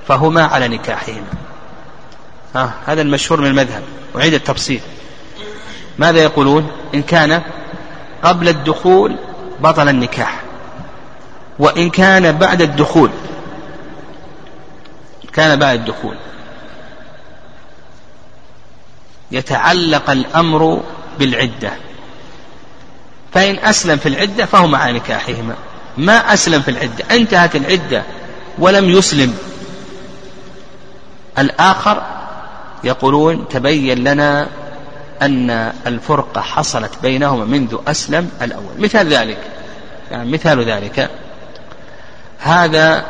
فهما 0.07 0.43
على 0.43 0.67
نكاحهما. 0.67 1.27
آه 2.55 2.71
هذا 2.85 3.01
المشهور 3.01 3.41
من 3.41 3.47
المذهب. 3.47 3.83
أعيد 4.15 4.33
التفصيل. 4.33 4.81
ماذا 5.97 6.19
يقولون؟ 6.23 6.71
إن 6.95 7.01
كان 7.01 7.41
قبل 8.23 8.49
الدخول 8.49 9.15
بطل 9.59 9.89
النكاح. 9.89 10.41
وإن 11.59 11.89
كان 11.89 12.31
بعد 12.37 12.61
الدخول 12.61 13.09
كان 15.33 15.59
بعد 15.59 15.79
الدخول. 15.79 16.15
يتعلق 19.31 20.09
الأمر 20.09 20.81
بالعدة. 21.19 21.71
فإن 23.33 23.59
أسلم 23.59 23.97
في 23.97 24.09
العدة 24.09 24.45
فهو 24.45 24.67
مع 24.67 24.89
نكاحهما. 24.89 25.55
ما 25.99 26.33
أسلم 26.33 26.61
في 26.61 26.71
العدة 26.71 27.05
انتهت 27.11 27.55
العدة 27.55 28.03
ولم 28.59 28.89
يسلم. 28.89 29.35
الآخر 31.37 32.03
يقولون 32.83 33.47
تبين 33.47 34.03
لنا 34.03 34.47
أن 35.21 35.73
الفرقة 35.87 36.41
حصلت 36.41 36.91
بينهما 37.01 37.45
منذ 37.45 37.77
أسلم 37.87 38.29
الأول. 38.41 38.73
مثال 38.79 39.13
ذلك 39.13 39.37
يعني 40.11 40.31
مثال 40.31 40.65
ذلك. 40.71 41.09
هذا 42.39 43.05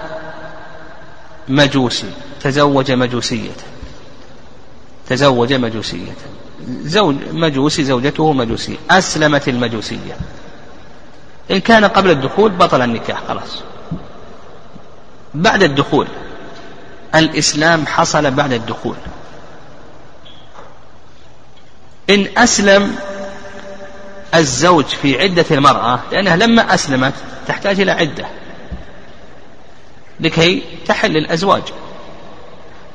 مجوسي 1.48 2.12
تزوج 2.42 2.92
مجوسية. 2.92 3.52
تزوج 5.10 5.54
مجوسية. 5.54 6.12
زوج 6.68 7.16
مجوسي 7.32 7.84
زوجته 7.84 8.34
مجوسية. 8.34 8.78
أسلمت 8.92 9.48
المجوسية. 9.48 10.18
إن 11.52 11.60
كان 11.60 11.86
قبل 11.86 12.12
الدخول 12.12 12.52
بطل 12.52 12.82
النكاح 12.82 13.24
خلاص. 13.28 13.62
بعد 15.34 15.64
الدخول 15.64 16.08
الإسلام 17.16 17.88
حصل 17.88 18.32
بعد 18.32 18.54
الدخول. 18.54 18.96
إن 22.10 22.28
أسلم 22.38 22.96
الزوج 24.36 24.86
في 24.86 25.22
عدة 25.22 25.46
المرأة 25.52 26.00
لأنها 26.12 26.36
لما 26.36 26.74
أسلمت 26.74 27.14
تحتاج 27.48 27.82
إلى 27.82 27.92
عدة. 27.92 28.26
لكي 30.20 30.64
تحل 30.88 31.18
الأزواج. 31.18 31.64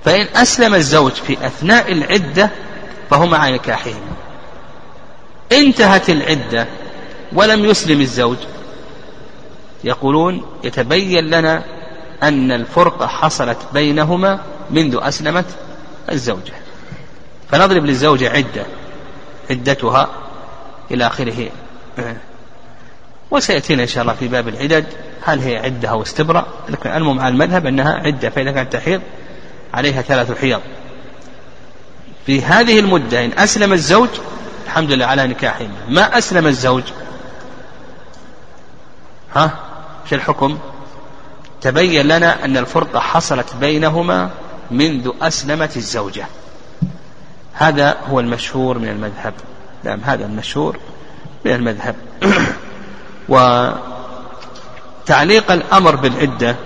فإن 0.04 0.26
أسلم 0.36 0.74
الزوج 0.74 1.12
في 1.12 1.46
أثناء 1.46 1.92
العدة 1.92 2.50
فهو 3.10 3.26
مع 3.26 3.48
نكاحهم 3.48 4.00
انتهت 5.52 6.10
العدة 6.10 6.66
ولم 7.34 7.64
يسلم 7.64 8.00
الزوج. 8.00 8.36
يقولون 9.84 10.46
يتبين 10.64 11.24
لنا 11.24 11.64
أن 12.22 12.52
الفرقة 12.52 13.06
حصلت 13.06 13.58
بينهما 13.72 14.40
منذ 14.70 14.98
أسلمت 15.02 15.44
الزوجة. 16.12 16.52
فنضرب 17.50 17.84
للزوجة 17.84 18.30
عدة 18.30 18.66
عدتها 19.50 20.08
إلى 20.90 21.06
آخره. 21.06 21.48
وسيأتينا 23.30 23.82
إن 23.82 23.88
شاء 23.88 24.02
الله 24.02 24.14
في 24.14 24.28
باب 24.28 24.48
العدد 24.48 24.84
هل 25.22 25.40
هي 25.40 25.56
عدة 25.56 25.88
أو 25.88 26.02
استبراء؟ 26.02 26.46
لكن 26.68 26.90
المهم 26.90 27.20
على 27.20 27.32
المذهب 27.32 27.66
أنها 27.66 27.92
عدة 27.94 28.30
فإذا 28.30 28.50
كانت 28.52 28.72
تحيض 28.72 29.00
عليها 29.74 30.02
ثلاث 30.02 30.40
حيض. 30.40 30.60
في 32.26 32.42
هذه 32.42 32.80
المدة 32.80 33.24
إن 33.24 33.32
أسلم 33.38 33.72
الزوج 33.72 34.08
الحمد 34.66 34.92
لله 34.92 35.06
على 35.06 35.26
نكاحهما. 35.26 35.74
ما 35.88 36.18
أسلم 36.18 36.46
الزوج؟ 36.46 36.82
ها؟ 39.34 39.50
في 40.04 40.14
الحكم؟ 40.14 40.58
تبين 41.60 42.06
لنا 42.06 42.44
أن 42.44 42.56
الفرقة 42.56 43.00
حصلت 43.00 43.54
بينهما 43.60 44.30
منذ 44.70 45.10
أسلمت 45.22 45.76
الزوجة. 45.76 46.26
هذا 47.52 47.96
هو 48.10 48.20
المشهور 48.20 48.78
من 48.78 48.88
المذهب. 48.88 49.34
نعم 49.84 50.00
هذا 50.00 50.24
المشهور 50.26 50.78
من 51.44 51.52
المذهب. 51.52 51.96
وتعليق 55.04 55.50
الأمر 55.50 55.96
بالعدة 55.96 56.56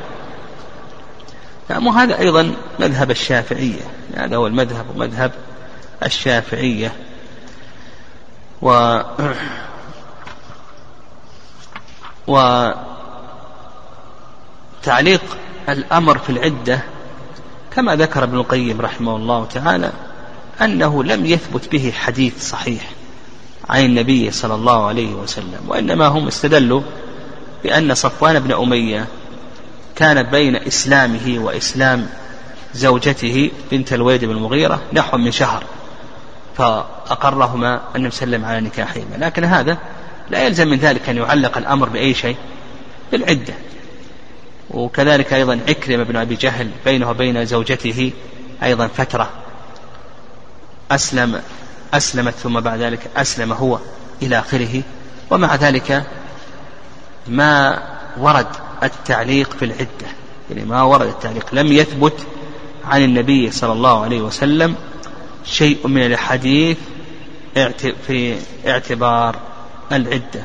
نعم 1.70 1.86
وهذا 1.86 2.18
أيضا 2.18 2.54
مذهب 2.78 3.10
الشافعية. 3.10 3.82
هذا 4.16 4.36
هو 4.36 4.46
المذهب 4.46 4.86
ومذهب 4.94 5.32
الشافعية. 6.02 6.92
و 8.62 8.70
وتعليق 14.82 15.22
الأمر 15.68 16.18
في 16.18 16.30
العدة 16.30 16.82
كما 17.76 17.96
ذكر 17.96 18.24
ابن 18.24 18.38
القيم 18.38 18.80
رحمه 18.80 19.16
الله 19.16 19.44
تعالى 19.44 19.92
أنه 20.62 21.04
لم 21.04 21.26
يثبت 21.26 21.72
به 21.72 21.92
حديث 21.96 22.48
صحيح 22.50 22.90
عن 23.68 23.84
النبي 23.84 24.30
صلى 24.30 24.54
الله 24.54 24.86
عليه 24.86 25.14
وسلم 25.14 25.60
وإنما 25.68 26.06
هم 26.06 26.26
استدلوا 26.26 26.82
بأن 27.62 27.94
صفوان 27.94 28.40
بن 28.40 28.52
أمية 28.52 29.06
كان 29.96 30.22
بين 30.22 30.56
إسلامه 30.56 31.34
وإسلام 31.38 32.06
زوجته 32.74 33.50
بنت 33.70 33.92
الوليد 33.92 34.24
بن 34.24 34.30
المغيرة 34.30 34.80
نحو 34.92 35.16
من 35.16 35.30
شهر 35.30 35.64
فأقرهما 36.56 37.80
النبي 37.96 38.10
صلى 38.10 38.24
الله 38.24 38.36
عليه 38.36 38.38
وسلم 38.38 38.44
على 38.44 38.60
نكاحهما 38.60 39.24
لكن 39.24 39.44
هذا 39.44 39.78
لا 40.30 40.46
يلزم 40.46 40.68
من 40.68 40.78
ذلك 40.78 41.08
أن 41.08 41.16
يعلق 41.16 41.58
الأمر 41.58 41.88
بأي 41.88 42.14
شيء 42.14 42.36
بالعدة. 43.12 43.54
وكذلك 44.70 45.32
أيضا 45.32 45.60
عكرمة 45.68 46.02
بن 46.04 46.16
أبي 46.16 46.34
جهل 46.34 46.70
بينه 46.84 47.10
وبين 47.10 47.44
زوجته 47.46 48.12
أيضا 48.62 48.86
فترة. 48.86 49.30
أسلم 50.90 51.40
أسلمت 51.94 52.34
ثم 52.34 52.60
بعد 52.60 52.80
ذلك 52.80 53.10
أسلم 53.16 53.52
هو 53.52 53.78
إلى 54.22 54.38
آخره. 54.38 54.82
ومع 55.30 55.54
ذلك 55.54 56.06
ما 57.26 57.82
ورد 58.16 58.46
التعليق 58.82 59.56
في 59.58 59.64
العدة. 59.64 60.08
يعني 60.50 60.64
ما 60.64 60.82
ورد 60.82 61.06
التعليق. 61.06 61.46
لم 61.52 61.72
يثبت 61.72 62.26
عن 62.84 63.04
النبي 63.04 63.50
صلى 63.50 63.72
الله 63.72 64.04
عليه 64.04 64.20
وسلم 64.20 64.76
شيء 65.44 65.86
من 65.86 66.06
الحديث 66.06 66.76
في 68.06 68.36
اعتبار 68.66 69.36
العدة. 69.92 70.42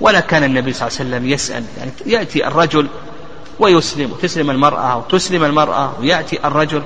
ولا 0.00 0.20
كان 0.20 0.44
النبي 0.44 0.72
صلى 0.72 0.88
الله 0.88 0.98
عليه 1.00 1.10
وسلم 1.10 1.28
يسأل 1.28 1.64
يعني 1.78 1.90
يأتي 2.06 2.46
الرجل 2.46 2.88
ويسلم 3.58 4.12
وتسلم 4.12 4.50
المرأة 4.50 4.96
وتسلم 4.96 5.44
المرأة 5.44 6.00
ويأتي 6.00 6.46
الرجل. 6.46 6.82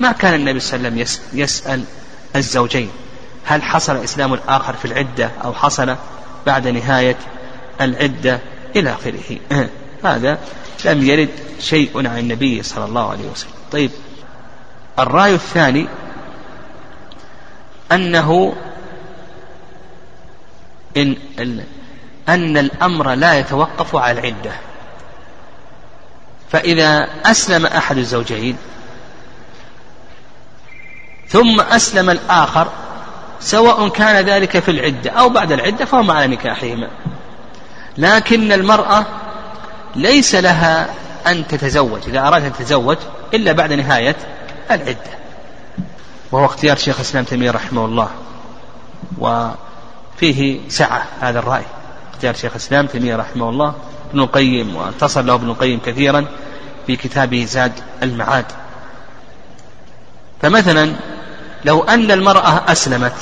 ما 0.00 0.12
كان 0.12 0.34
النبي 0.34 0.60
صلى 0.60 0.76
الله 0.76 0.90
عليه 0.90 1.02
وسلم 1.02 1.40
يسأل 1.40 1.84
الزوجين. 2.36 2.90
هل 3.44 3.62
حصل 3.62 3.96
إسلام 3.96 4.38
آخر 4.48 4.72
في 4.72 4.84
العدة 4.84 5.30
أو 5.44 5.52
حصل 5.52 5.96
بعد 6.46 6.68
نهاية 6.68 7.16
العدة 7.80 8.40
إلى 8.76 8.92
آخره؟ 8.92 9.38
هذا 10.04 10.38
لم 10.84 11.04
يرد 11.04 11.28
شيء 11.60 11.90
عن 11.96 12.18
النبي 12.18 12.62
صلى 12.62 12.84
الله 12.84 13.10
عليه 13.10 13.28
وسلم. 13.30 13.50
طيب 13.72 13.90
الرأي 14.98 15.34
الثاني 15.34 15.86
أنه 17.92 18.56
إن 20.96 21.16
أن 22.28 22.58
الأمر 22.58 23.14
لا 23.14 23.38
يتوقف 23.38 23.96
على 23.96 24.20
العدة. 24.20 24.52
فإذا 26.50 27.08
أسلم 27.24 27.66
أحد 27.66 27.98
الزوجين 27.98 28.56
ثم 31.28 31.60
أسلم 31.60 32.10
الآخر 32.10 32.68
سواء 33.40 33.88
كان 33.88 34.24
ذلك 34.24 34.58
في 34.58 34.70
العدة 34.70 35.10
أو 35.10 35.28
بعد 35.28 35.52
العدة 35.52 35.84
فهم 35.84 36.10
على 36.10 36.26
نكاحهما. 36.26 36.90
لكن 37.98 38.52
المرأة 38.52 39.06
ليس 39.96 40.34
لها 40.34 40.88
أن 41.26 41.46
تتزوج 41.46 42.00
إذا 42.08 42.20
أرادت 42.20 42.44
أن 42.44 42.52
تتزوج 42.52 42.96
إلا 43.34 43.52
بعد 43.52 43.72
نهاية 43.72 44.16
العدة. 44.70 45.16
وهو 46.32 46.44
اختيار 46.44 46.76
شيخ 46.76 46.96
الإسلام 46.96 47.24
تيمية 47.24 47.50
رحمه 47.50 47.84
الله. 47.84 48.10
وفيه 50.16 50.60
سعة 50.68 51.06
هذا 51.20 51.38
الرأي. 51.38 51.64
اختيار 52.12 52.34
شيخ 52.34 52.50
الإسلام 52.50 52.86
تيمية 52.86 53.16
رحمه 53.16 53.48
الله 53.48 53.74
ابن 54.10 54.20
القيم 54.20 54.76
واتصل 54.76 55.26
له 55.26 55.34
ابن 55.34 55.50
القيم 55.50 55.80
كثيرا 55.86 56.26
في 56.86 56.96
كتابه 56.96 57.44
زاد 57.44 57.72
المعاد. 58.02 58.44
فمثلا 60.42 60.92
لو 61.64 61.84
أن 61.84 62.10
المرأة 62.10 62.72
أسلمت 62.72 63.14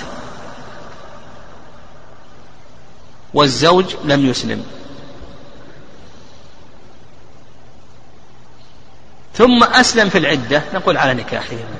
والزوج 3.35 3.95
لم 4.05 4.27
يسلم. 4.27 4.65
ثم 9.35 9.65
أسلم 9.65 10.09
في 10.09 10.19
العدة 10.19 10.63
نقول 10.75 10.97
على 10.97 11.15
نكاحهما. 11.15 11.77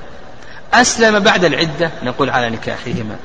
أسلم 0.73 1.19
بعد 1.19 1.45
العدة 1.45 1.91
نقول 2.03 2.29
على 2.29 2.49
نكاحهما. 2.49 3.17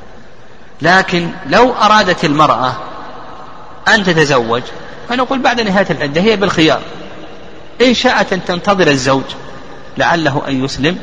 لكن 0.82 1.30
لو 1.46 1.72
أرادت 1.72 2.24
المرأة 2.24 2.76
أن 3.88 4.04
تتزوج 4.04 4.62
فنقول 5.08 5.38
بعد 5.38 5.60
نهاية 5.60 5.86
العدة 5.90 6.20
هي 6.20 6.36
بالخيار. 6.36 6.80
إن 7.80 7.94
شاءت 7.94 8.32
أن 8.32 8.44
تنتظر 8.44 8.88
الزوج 8.88 9.24
لعله 9.98 10.42
أن 10.48 10.64
يسلم 10.64 10.98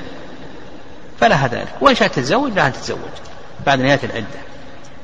فلها 1.20 1.48
ذلك. 1.48 1.74
وإن 1.82 1.96
شاءت 1.96 2.16
تتزوج 2.16 2.52
لها 2.52 2.68
أن 2.68 2.74
تتزوج 2.74 2.98
بعد 3.66 3.82
نهاية 3.82 4.00
العدة. 4.04 4.40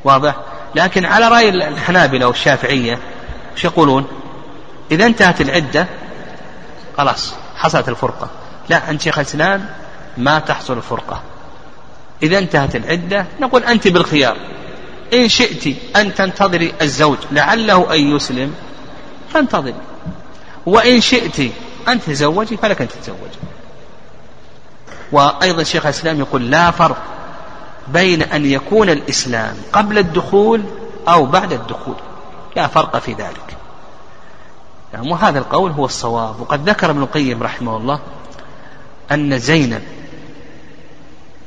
واضح؟ 0.04 0.36
لكن 0.76 1.06
على 1.06 1.28
رأي 1.28 1.50
الحنابلة 1.50 2.28
والشافعية 2.28 3.00
وش 3.56 3.64
يقولون؟ 3.64 4.08
إذا 4.92 5.06
انتهت 5.06 5.42
العدة 5.42 5.88
خلاص 6.98 7.34
حصلت 7.56 7.90
الفرقة. 7.90 8.30
لا 8.70 8.82
عند 8.88 9.02
شيخ 9.02 9.20
الإسلام 9.20 9.66
ما 10.18 10.40
تحصل 10.40 10.78
الفرقة. 10.78 11.22
إذا 12.24 12.38
انتهت 12.38 12.76
العدة 12.76 13.26
نقول 13.40 13.64
أنت 13.64 13.88
بالخيار. 13.88 14.38
إن 15.13 15.30
شئت 15.30 15.76
أن 15.95 16.15
تنتظري 16.15 16.73
الزوج 16.82 17.17
لعله 17.32 17.95
أن 17.95 18.15
يسلم 18.15 18.54
فانتظري 19.34 19.76
وإن 20.65 21.02
شئت 21.02 21.52
أن 21.88 22.02
تتزوجي 22.02 22.58
فلك 22.58 22.82
أن 22.82 22.88
تتزوجي 22.88 23.39
وأيضا 25.12 25.63
شيخ 25.63 25.86
الإسلام 25.86 26.19
يقول 26.19 26.52
لا 26.52 26.71
فرق 26.71 27.02
بين 27.88 28.21
أن 28.21 28.45
يكون 28.45 28.89
الإسلام 28.89 29.56
قبل 29.73 29.97
الدخول 29.97 30.63
أو 31.08 31.26
بعد 31.26 31.54
الدخول. 31.54 31.95
لا 32.56 32.67
فرق 32.67 32.97
في 32.97 33.13
ذلك. 33.13 33.58
يعني 34.93 35.12
وهذا 35.12 35.39
القول 35.39 35.71
هو 35.71 35.86
الصواب. 35.86 36.39
وقد 36.39 36.69
ذكر 36.69 36.89
ابن 36.89 37.02
القيم 37.02 37.43
رحمه 37.43 37.78
الله 37.78 37.99
أن 39.12 39.39
زينب 39.39 39.82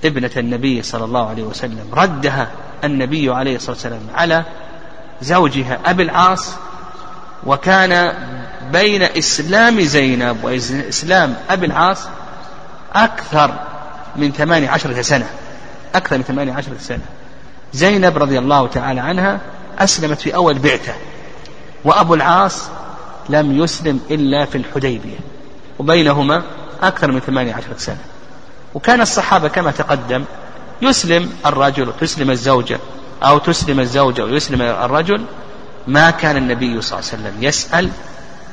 ابنة 0.04 0.30
النبي 0.36 0.82
صلى 0.82 1.04
الله 1.04 1.28
عليه 1.28 1.42
وسلم 1.42 1.88
ردها 1.92 2.50
النبي 2.86 3.30
عليه 3.30 3.56
الصلاة 3.56 3.72
والسلام 3.72 4.00
على 4.14 4.44
زوجها 5.22 5.78
أبي 5.86 6.02
العاص 6.02 6.50
وكان 7.46 8.12
بين 8.72 9.02
إسلام 9.02 9.80
زينب 9.80 10.44
وإسلام 10.44 11.34
أبي 11.50 11.66
العاص 11.66 12.08
أكثر 12.94 13.54
من 14.16 14.32
ثمانية 14.32 14.70
عشرة 14.70 15.02
سنة 15.02 15.26
أكثر 15.94 16.16
من 16.16 16.22
ثمانية 16.22 16.52
عشرة 16.52 16.76
سنة. 16.80 17.02
زينب 17.72 18.18
رضي 18.18 18.38
الله 18.38 18.66
تعالى 18.68 19.00
عنها 19.00 19.40
أسلمت 19.78 20.20
في 20.20 20.34
أول 20.34 20.58
بعثة 20.58 20.92
وأبو 21.84 22.14
العاص 22.14 22.68
لم 23.28 23.62
يسلم 23.62 24.00
إلا 24.10 24.44
في 24.44 24.58
الحديبية 24.58 25.18
وبينهما 25.78 26.42
أكثر 26.82 27.12
من 27.12 27.20
ثمانية 27.20 27.54
عشرة 27.54 27.76
سنة. 27.76 27.98
وكان 28.74 29.00
الصحابة 29.00 29.48
كما 29.48 29.70
تقدم 29.70 30.24
يسلم 30.82 31.32
الرجل 31.46 31.88
وتسلم 31.88 32.30
الزوجة 32.30 32.78
أو 33.22 33.38
تسلم 33.38 33.80
الزوجة 33.80 34.24
ويسلم 34.24 34.62
الرجل 34.62 35.24
ما 35.86 36.10
كان 36.10 36.36
النبي 36.36 36.82
صلى 36.82 36.98
الله 36.98 37.10
عليه 37.12 37.22
وسلم 37.22 37.42
يسأل 37.44 37.90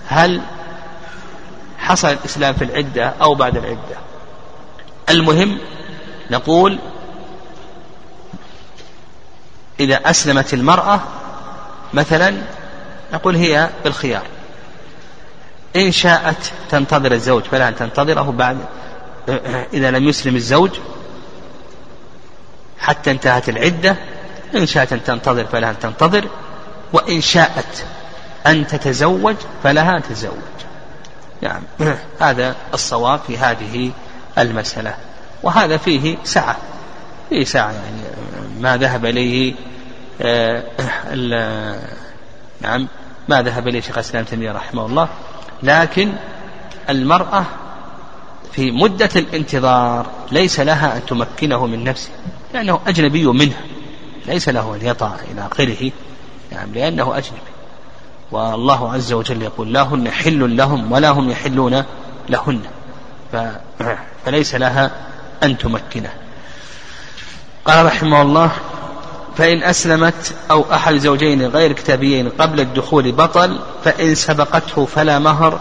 هل 0.07 0.41
حصل 1.77 2.07
الإسلام 2.07 2.53
في 2.53 2.63
العدة 2.63 3.13
أو 3.21 3.35
بعد 3.35 3.57
العدة. 3.57 3.97
المهم 5.09 5.57
نقول 6.31 6.79
إذا 9.79 9.95
أسلمت 9.95 10.53
المرأة 10.53 10.99
مثلا 11.93 12.41
نقول 13.13 13.35
هي 13.35 13.69
بالخيار. 13.83 14.23
إن 15.75 15.91
شاءت 15.91 16.51
تنتظر 16.69 17.11
الزوج 17.11 17.43
فلها 17.43 17.69
أن 17.69 17.75
تنتظره 17.75 18.31
بعد 18.31 18.57
إذا 19.73 19.91
لم 19.91 20.07
يسلم 20.07 20.35
الزوج 20.35 20.71
حتى 22.79 23.11
انتهت 23.11 23.49
العدة 23.49 23.95
إن 24.55 24.65
شاءت 24.65 24.93
أن 24.93 25.03
تنتظر 25.03 25.45
فلها 25.45 25.69
أن 25.69 25.79
تنتظر 25.79 26.27
وإن 26.93 27.21
شاءت 27.21 27.85
أن 28.47 28.67
تتزوج 28.67 29.35
فلها 29.63 29.97
أن 29.97 30.03
تتزوج. 30.03 30.33
نعم 31.41 31.61
هذا 32.21 32.55
الصواب 32.73 33.19
في 33.27 33.37
هذه 33.37 33.91
المسألة. 34.37 34.95
وهذا 35.43 35.77
فيه 35.77 36.17
سعة. 36.23 36.57
فيه 37.29 37.45
سعة 37.45 37.71
يعني 37.71 38.01
ما 38.59 38.77
ذهب 38.77 39.05
إليه 39.05 39.53
آه، 40.21 40.63
نعم 42.61 42.87
ما 43.27 43.41
ذهب 43.41 43.67
إليه 43.67 43.81
شيخ 43.81 43.97
الإسلام 43.97 44.23
تيمية 44.23 44.51
رحمه 44.51 44.85
الله. 44.85 45.07
لكن 45.63 46.13
المرأة 46.89 47.45
في 48.55 48.71
مدة 48.71 49.09
الانتظار 49.15 50.05
ليس 50.31 50.59
لها 50.59 50.97
أن 50.97 51.05
تمكنه 51.05 51.65
من 51.65 51.83
نفسه 51.83 52.09
لأنه 52.53 52.79
أجنبي 52.87 53.25
منها 53.25 53.61
ليس 54.25 54.49
له 54.49 54.75
أن 54.75 54.87
يطع 54.87 55.15
إلى 55.31 55.47
آخره 55.51 55.91
يعني 56.51 56.71
لأنه 56.73 57.17
أجنبي. 57.17 57.53
والله 58.31 58.93
عز 58.93 59.13
وجل 59.13 59.41
يقول 59.41 59.73
لا 59.73 59.81
هن 59.81 60.11
حل 60.11 60.57
لهم 60.57 60.91
ولا 60.91 61.09
هم 61.09 61.29
يحلون 61.29 61.83
لهن. 62.29 62.61
فليس 64.25 64.55
لها 64.55 64.91
أن 65.43 65.57
تمكنه. 65.57 66.13
قال 67.65 67.85
رحمه 67.85 68.21
الله 68.21 68.51
فإن 69.37 69.63
أسلمت 69.63 70.35
أو 70.51 70.65
أحد 70.73 70.97
زوجين 70.97 71.47
غير 71.47 71.71
كتابيين 71.71 72.29
قبل 72.29 72.59
الدخول 72.59 73.11
بطل 73.11 73.59
فإن 73.83 74.15
سبقته 74.15 74.85
فلا 74.85 75.19
مهر 75.19 75.59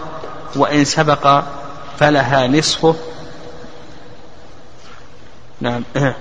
وإن 0.55 0.85
سبق 0.85 1.43
فلها 1.99 2.47
نصفه. 2.47 2.95
نعم. 5.61 5.83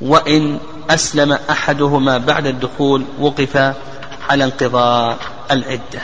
وإن 0.00 0.58
أسلم 0.90 1.32
أحدهما 1.50 2.18
بعد 2.18 2.46
الدخول 2.46 3.04
وقف 3.20 3.74
على 4.30 4.44
انقضاء 4.44 5.18
العدة. 5.50 6.02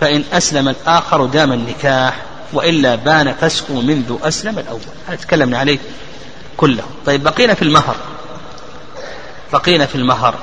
فإن 0.00 0.24
أسلم 0.32 0.68
الآخر 0.68 1.26
دام 1.26 1.52
النكاح 1.52 2.22
وإلا 2.52 2.94
بان 2.94 3.32
فسخه 3.32 3.80
منذ 3.80 4.16
أسلم 4.22 4.58
الأول. 4.58 4.80
هذا 5.06 5.16
تكلمنا 5.16 5.58
عليه 5.58 5.78
كله. 6.56 6.82
طيب 7.06 7.22
بقينا 7.22 7.54
في 7.54 7.62
المهر. 7.62 7.96
بقينا 9.52 9.86
في 9.86 9.94
المهر. 9.94 10.34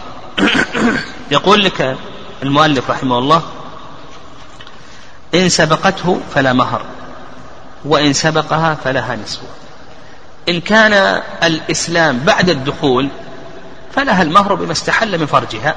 يقول 1.31 1.63
لك 1.63 1.97
المؤلف 2.43 2.89
رحمه 2.89 3.19
الله 3.19 3.43
إن 5.35 5.49
سبقته 5.49 6.19
فلا 6.35 6.53
مهر 6.53 6.85
وإن 7.85 8.13
سبقها 8.13 8.75
فلها 8.75 9.15
نصفه 9.15 9.47
إن 10.49 10.61
كان 10.61 11.21
الإسلام 11.43 12.19
بعد 12.19 12.49
الدخول 12.49 13.09
فلها 13.95 14.21
المهر 14.21 14.55
بما 14.55 14.71
استحل 14.71 15.19
من 15.19 15.25
فرجها 15.25 15.75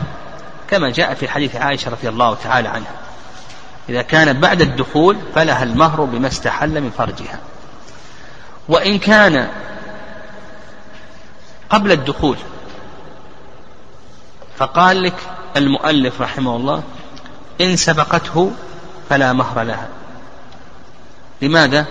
كما 0.70 0.90
جاء 0.90 1.14
في 1.14 1.28
حديث 1.28 1.56
عائشة 1.56 1.90
رضي 1.90 2.08
الله 2.08 2.34
تعالى 2.34 2.68
عنها. 2.68 2.92
إذا 3.88 4.02
كان 4.02 4.40
بعد 4.40 4.60
الدخول 4.60 5.16
فلها 5.34 5.62
المهر 5.62 6.04
بما 6.04 6.28
استحل 6.28 6.80
من 6.80 6.90
فرجها. 6.98 7.38
وإن 8.68 8.98
كان 8.98 9.48
قبل 11.70 11.92
الدخول 11.92 12.36
فقال 14.58 15.02
لك 15.02 15.16
المؤلف 15.56 16.20
رحمه 16.20 16.56
الله 16.56 16.82
إن 17.60 17.76
سبقته 17.76 18.52
فلا 19.10 19.32
مهر 19.32 19.62
لها. 19.62 19.88
لماذا؟ 21.42 21.86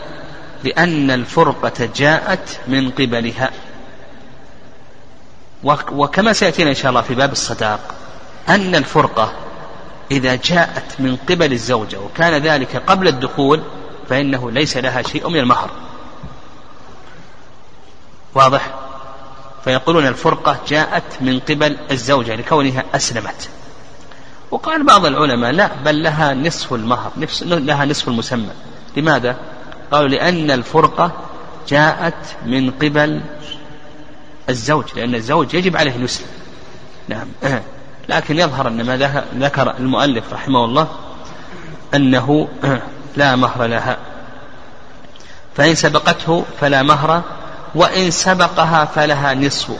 لأن 0.64 1.12
الفرقة 1.12 1.90
جاءت 1.96 2.60
من 2.68 2.90
قبلها. 2.90 3.52
وكما 5.92 6.34
سيأتينا 6.34 6.70
إن 6.70 6.76
شاء 6.76 6.90
الله 6.90 7.02
في 7.02 7.16
باب 7.16 7.32
الصداق 7.32 7.96
أن 8.50 8.76
الفرقة 8.76 9.34
إذا 10.12 10.36
جاءت 10.36 11.00
من 11.00 11.18
قبل 11.30 11.54
الزوجة 11.54 12.00
وكان 12.00 12.42
ذلك 12.42 12.76
قبل 12.76 13.08
الدخول 13.08 13.64
فإنه 14.10 14.52
ليس 14.52 14.78
لها 14.78 15.02
شيء 15.02 15.30
من 15.30 15.40
المهر. 15.40 15.70
واضح؟ 18.36 18.74
فيقولون 19.64 20.08
الفرقة 20.08 20.58
جاءت 20.68 21.04
من 21.22 21.40
قبل 21.40 21.78
الزوجة 21.92 22.36
لكونها 22.36 22.84
أسلمت. 22.96 23.50
وقال 24.56 24.84
بعض 24.84 25.06
العلماء 25.06 25.52
لا 25.52 25.70
بل 25.86 26.04
لها 26.04 26.34
نصف 26.34 26.74
المهر 26.74 27.12
لها 27.42 27.86
نصف 27.86 28.08
المسمى. 28.08 28.52
لماذا؟ 28.98 29.36
قالوا 29.92 30.08
لأن 30.08 30.52
الفرقة 30.52 31.12
جاءت 31.68 32.36
من 32.46 32.72
قبل 32.72 33.22
الزوج 34.50 34.86
لأن 34.96 35.16
الزوج 35.16 35.54
يجب 35.54 35.78
عليه 35.78 35.96
أن 35.96 36.04
يسلم 36.04 36.28
نعم. 37.08 37.28
لكن 38.10 38.40
يظهر 38.40 38.68
أن 38.68 38.86
ما 38.86 39.24
ذكر 39.36 39.78
المؤلف 39.80 40.34
رحمه 40.34 40.66
الله 40.66 40.88
أنه 41.94 42.48
لا 43.18 43.36
مهر 43.36 43.66
لها. 43.66 43.98
فإن 45.56 45.76
سبقته 45.76 46.46
فلا 46.62 46.84
مهر 46.84 47.22
وإن 47.76 48.12
سبقها 48.12 48.86
فلها 48.86 49.34
نصف. 49.34 49.72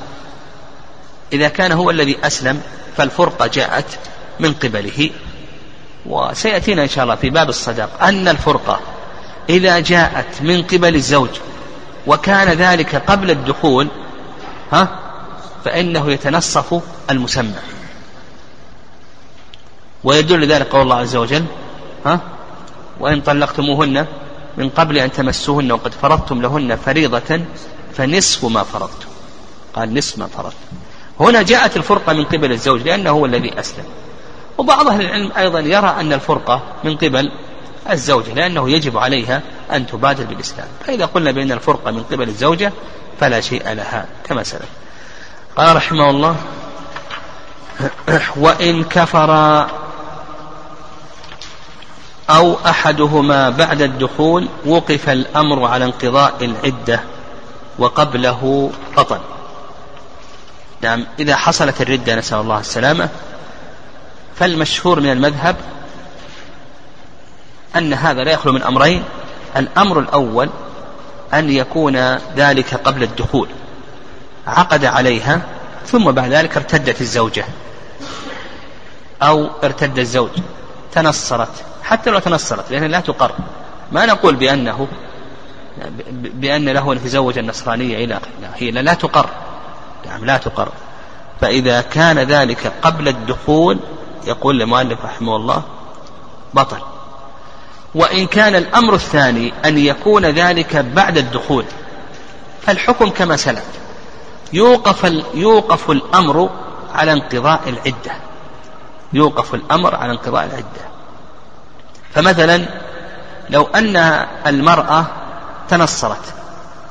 إذا 1.34 1.48
كان 1.48 1.72
هو 1.72 1.90
الذي 1.90 2.18
أسلم 2.24 2.62
فالفرقة 2.98 3.48
جاءت 3.48 4.00
من 4.40 4.54
قبله. 4.54 5.10
وسيأتينا 6.06 6.84
إن 6.84 6.88
شاء 6.88 7.04
الله 7.04 7.16
في 7.16 7.30
باب 7.30 7.50
الصداق. 7.50 8.04
أن 8.04 8.28
الفرقة 8.28 8.80
إذا 9.50 9.80
جاءت 9.80 10.42
من 10.42 10.64
قبل 10.64 10.96
الزوج 10.96 11.30
وكان 12.08 12.50
ذلك 12.50 12.96
قبل 12.96 13.32
الدخول 13.32 13.88
ها 14.72 15.00
فإنه 15.66 16.12
يتنصف 16.12 16.82
المسمى. 17.10 17.60
ويدل 20.04 20.48
ذلك 20.48 20.68
قول 20.68 20.82
الله 20.82 20.96
عز 20.96 21.16
وجل 21.16 21.46
ها 22.06 22.20
وإن 23.00 23.22
طلقتموهن 23.22 24.06
من 24.58 24.70
قبل 24.70 24.98
أن 24.98 25.12
تمسوهن 25.12 25.72
وقد 25.72 25.94
فرضتم 25.94 26.42
لهن 26.42 26.76
فريضة 26.76 27.42
فنصف 27.94 28.46
ما 28.46 28.64
فرضتم. 28.64 29.08
قال 29.76 29.94
نصف 29.94 30.18
ما 30.18 30.28
فرضتم. 30.28 30.58
هنا 31.20 31.42
جاءت 31.42 31.78
الفرقة 31.78 32.14
من 32.14 32.24
قبل 32.24 32.52
الزوج 32.52 32.82
لأنه 32.82 33.10
هو 33.10 33.26
الذي 33.26 33.60
أسلم. 33.60 33.86
وبعض 34.58 34.88
أهل 34.88 35.02
العلم 35.02 35.32
أيضا 35.38 35.60
يرى 35.60 35.96
أن 36.00 36.14
الفرقة 36.14 36.62
من 36.84 36.96
قبل 36.98 37.32
الزوجة 37.92 38.34
لأنه 38.34 38.70
يجب 38.70 38.98
عليها 38.98 39.42
أن 39.72 39.88
تبادر 39.88 40.24
بالإسلام. 40.24 40.68
فإذا 40.88 41.06
قلنا 41.06 41.32
بأن 41.32 41.52
الفرقة 41.52 41.92
من 41.92 42.04
قبل 42.04 42.30
الزوجة 42.30 42.74
فلا 43.20 43.42
شيء 43.42 43.74
لها 43.74 44.06
كما 44.24 44.44
سلف 44.44 44.70
قال 45.58 45.76
رحمه 45.76 46.10
الله 46.10 46.36
وإن 48.36 48.84
كفر 48.84 49.32
أو 52.30 52.56
أحدهما 52.66 53.50
بعد 53.50 53.82
الدخول 53.82 54.48
وقف 54.66 55.10
الأمر 55.10 55.66
على 55.66 55.86
انقضاء 55.86 56.36
العدة 56.42 57.00
وقبله 57.80 58.72
بطل. 58.98 59.20
نعم 60.82 61.06
إذا 61.20 61.36
حصلت 61.36 61.82
الردة 61.82 62.16
نسأل 62.16 62.40
الله 62.40 62.60
السلامة. 62.60 63.10
فالمشهور 64.40 65.00
من 65.00 65.12
المذهب 65.12 65.56
أن 67.76 67.94
هذا 67.94 68.24
لا 68.24 68.32
يخلو 68.32 68.54
من 68.54 68.64
أمرين. 68.64 69.04
الأمر 69.58 70.00
الأول 70.00 70.50
أن 71.34 71.50
يكون 71.50 71.98
ذلك 72.36 72.74
قبل 72.74 73.04
الدخول 73.04 73.48
عقد 74.48 74.86
عليها 74.86 75.42
ثم 75.86 76.12
بعد 76.12 76.32
ذلك 76.32 76.58
ارتدت 76.58 77.02
الزوجة 77.02 77.46
أو 79.22 79.50
ارتد 79.64 80.00
الزوج 80.00 80.30
تنصرت 80.92 81.64
حتى 81.84 82.10
لو 82.10 82.20
تنصرت 82.20 82.72
لأنها 82.72 82.88
لا 82.88 83.00
تقر. 83.00 83.32
ما 83.92 84.06
نقول 84.06 84.36
بأنه 84.36 84.88
بأن 86.12 86.70
له 86.70 86.92
أن 86.92 86.98
يتزوج 86.98 87.38
النصرانية 87.38 88.06
إلى 88.06 88.20
هي 88.56 88.72
لا 88.72 88.94
تقر. 88.94 89.30
نعم 90.06 90.26
لا 90.26 90.38
تقر. 90.38 90.70
فإذا 91.42 91.82
كان 91.82 92.20
ذلك 92.20 92.74
قبل 92.82 93.08
الدخول 93.08 93.80
يقول 94.28 94.62
المؤلف 94.62 95.06
رحمه 95.06 95.36
الله 95.36 95.64
بطل. 96.54 96.80
وإن 97.96 98.28
كان 98.28 98.56
الأمر 98.56 98.94
الثاني 98.94 99.54
أن 99.66 99.78
يكون 99.78 100.26
ذلك 100.26 100.76
بعد 100.76 101.18
الدخول 101.18 101.66
فالحكم 102.62 103.10
كما 103.10 103.38
سلف. 103.38 103.66
يوقف 104.54 105.24
يوقف 105.34 105.92
الأمر 105.92 106.50
على 106.94 107.12
انقضاء 107.12 107.70
العدة. 107.70 108.16
يوقف 109.14 109.56
الأمر 109.56 109.96
على 109.96 110.12
انقضاء 110.12 110.46
العدة. 110.46 110.86
فمثلا 112.14 112.66
لو 113.50 113.64
أن 113.64 113.96
المرأة 114.48 115.06
تنصرت 115.70 116.34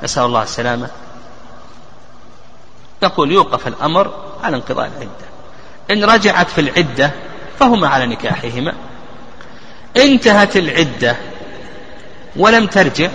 نسأل 0.03 0.25
الله 0.25 0.43
السلامة 0.43 0.89
نقول 3.03 3.33
يوقف 3.33 3.67
الأمر 3.67 4.13
على 4.43 4.57
انقضاء 4.57 4.87
العدة. 4.87 5.34
إن 5.91 6.05
رجعت 6.05 6.51
في 6.51 6.61
العدة 6.61 7.11
فهما 7.59 7.89
على 7.89 8.07
نكاحهما. 8.07 8.73
انتهت 9.97 10.57
العدة 10.57 11.17
ولم 12.37 12.67
ترجع 12.67 13.09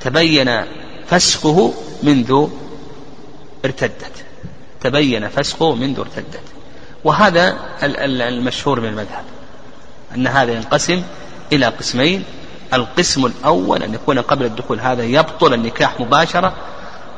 تبين 0.00 0.62
فسخه 1.06 1.74
منذ 2.02 2.48
ارتدت. 3.64 4.24
تبين 4.80 5.28
فسخه 5.28 5.74
منذ 5.74 5.98
ارتدت. 6.00 6.40
وهذا 7.04 7.56
المشهور 8.02 8.80
من 8.80 8.88
المذهب 8.88 9.24
أن 10.14 10.26
هذا 10.26 10.52
ينقسم 10.52 11.02
إلى 11.52 11.66
قسمين. 11.66 12.24
القسم 12.74 13.26
الأول 13.26 13.82
أن 13.82 13.94
يكون 13.94 14.18
قبل 14.18 14.44
الدخول 14.44 14.80
هذا 14.80 15.02
يبطل 15.02 15.54
النكاح 15.54 16.00
مباشرة. 16.00 16.54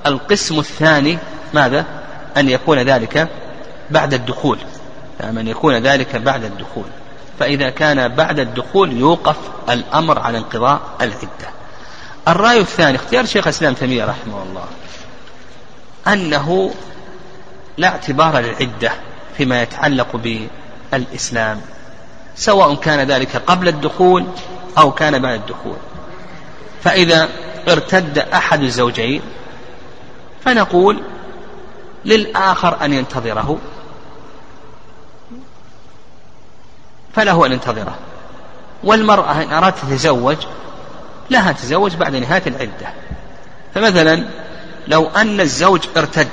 القسم 0.06 0.58
الثاني 0.58 1.18
ماذا؟ 1.54 1.84
أن 2.36 2.48
يكون 2.48 2.78
ذلك 2.78 3.28
بعد 3.90 4.14
الدخول 4.14 4.58
يعني 5.20 5.40
أن 5.40 5.48
يكون 5.48 5.74
ذلك 5.74 6.16
بعد 6.16 6.44
الدخول. 6.44 6.84
فإذا 7.38 7.70
كان 7.70 8.08
بعد 8.08 8.38
الدخول 8.38 8.92
يوقف 8.92 9.36
الأمر 9.70 10.18
على 10.18 10.38
انقضاء 10.38 10.80
العدة. 11.00 11.48
الرأي 12.28 12.60
الثاني 12.60 12.96
اختيار 12.96 13.24
شيخ 13.24 13.46
الإسلام 13.46 13.74
تيمية 13.74 14.04
رحمه 14.04 14.42
الله 14.42 14.64
أنه 16.06 16.74
لا 17.78 17.88
اعتبار 17.88 18.38
للعدة 18.38 18.92
فيما 19.36 19.62
يتعلق 19.62 20.40
بالإسلام 20.92 21.60
سواء 22.36 22.74
كان 22.74 23.08
ذلك 23.08 23.36
قبل 23.36 23.68
الدخول 23.68 24.26
أو 24.78 24.92
كان 24.92 25.22
بعد 25.22 25.40
الدخول. 25.40 25.76
فإذا 26.82 27.28
ارتد 27.68 28.18
أحد 28.18 28.62
الزوجين 28.62 29.22
فنقول 30.44 31.02
للآخر 32.04 32.84
أن 32.84 32.92
ينتظره. 32.92 33.58
فله 37.18 37.46
أن 37.46 37.52
ينتظره. 37.52 37.94
والمرأة 38.84 39.42
إن 39.42 39.52
أرادت 39.52 39.78
تتزوج 39.78 40.36
لها 41.30 41.52
تتزوج 41.52 41.94
بعد 41.94 42.16
نهاية 42.16 42.42
العدة. 42.46 42.88
فمثلا 43.74 44.24
لو 44.88 45.06
أن 45.06 45.40
الزوج 45.40 45.80
ارتد 45.96 46.28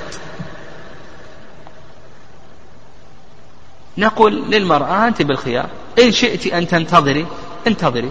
نقول 3.98 4.50
للمرأة 4.50 5.08
أنت 5.08 5.22
بالخيار 5.22 5.66
إن 5.98 6.12
شئت 6.12 6.46
أن 6.46 6.68
تنتظري 6.68 7.26
انتظري 7.66 8.10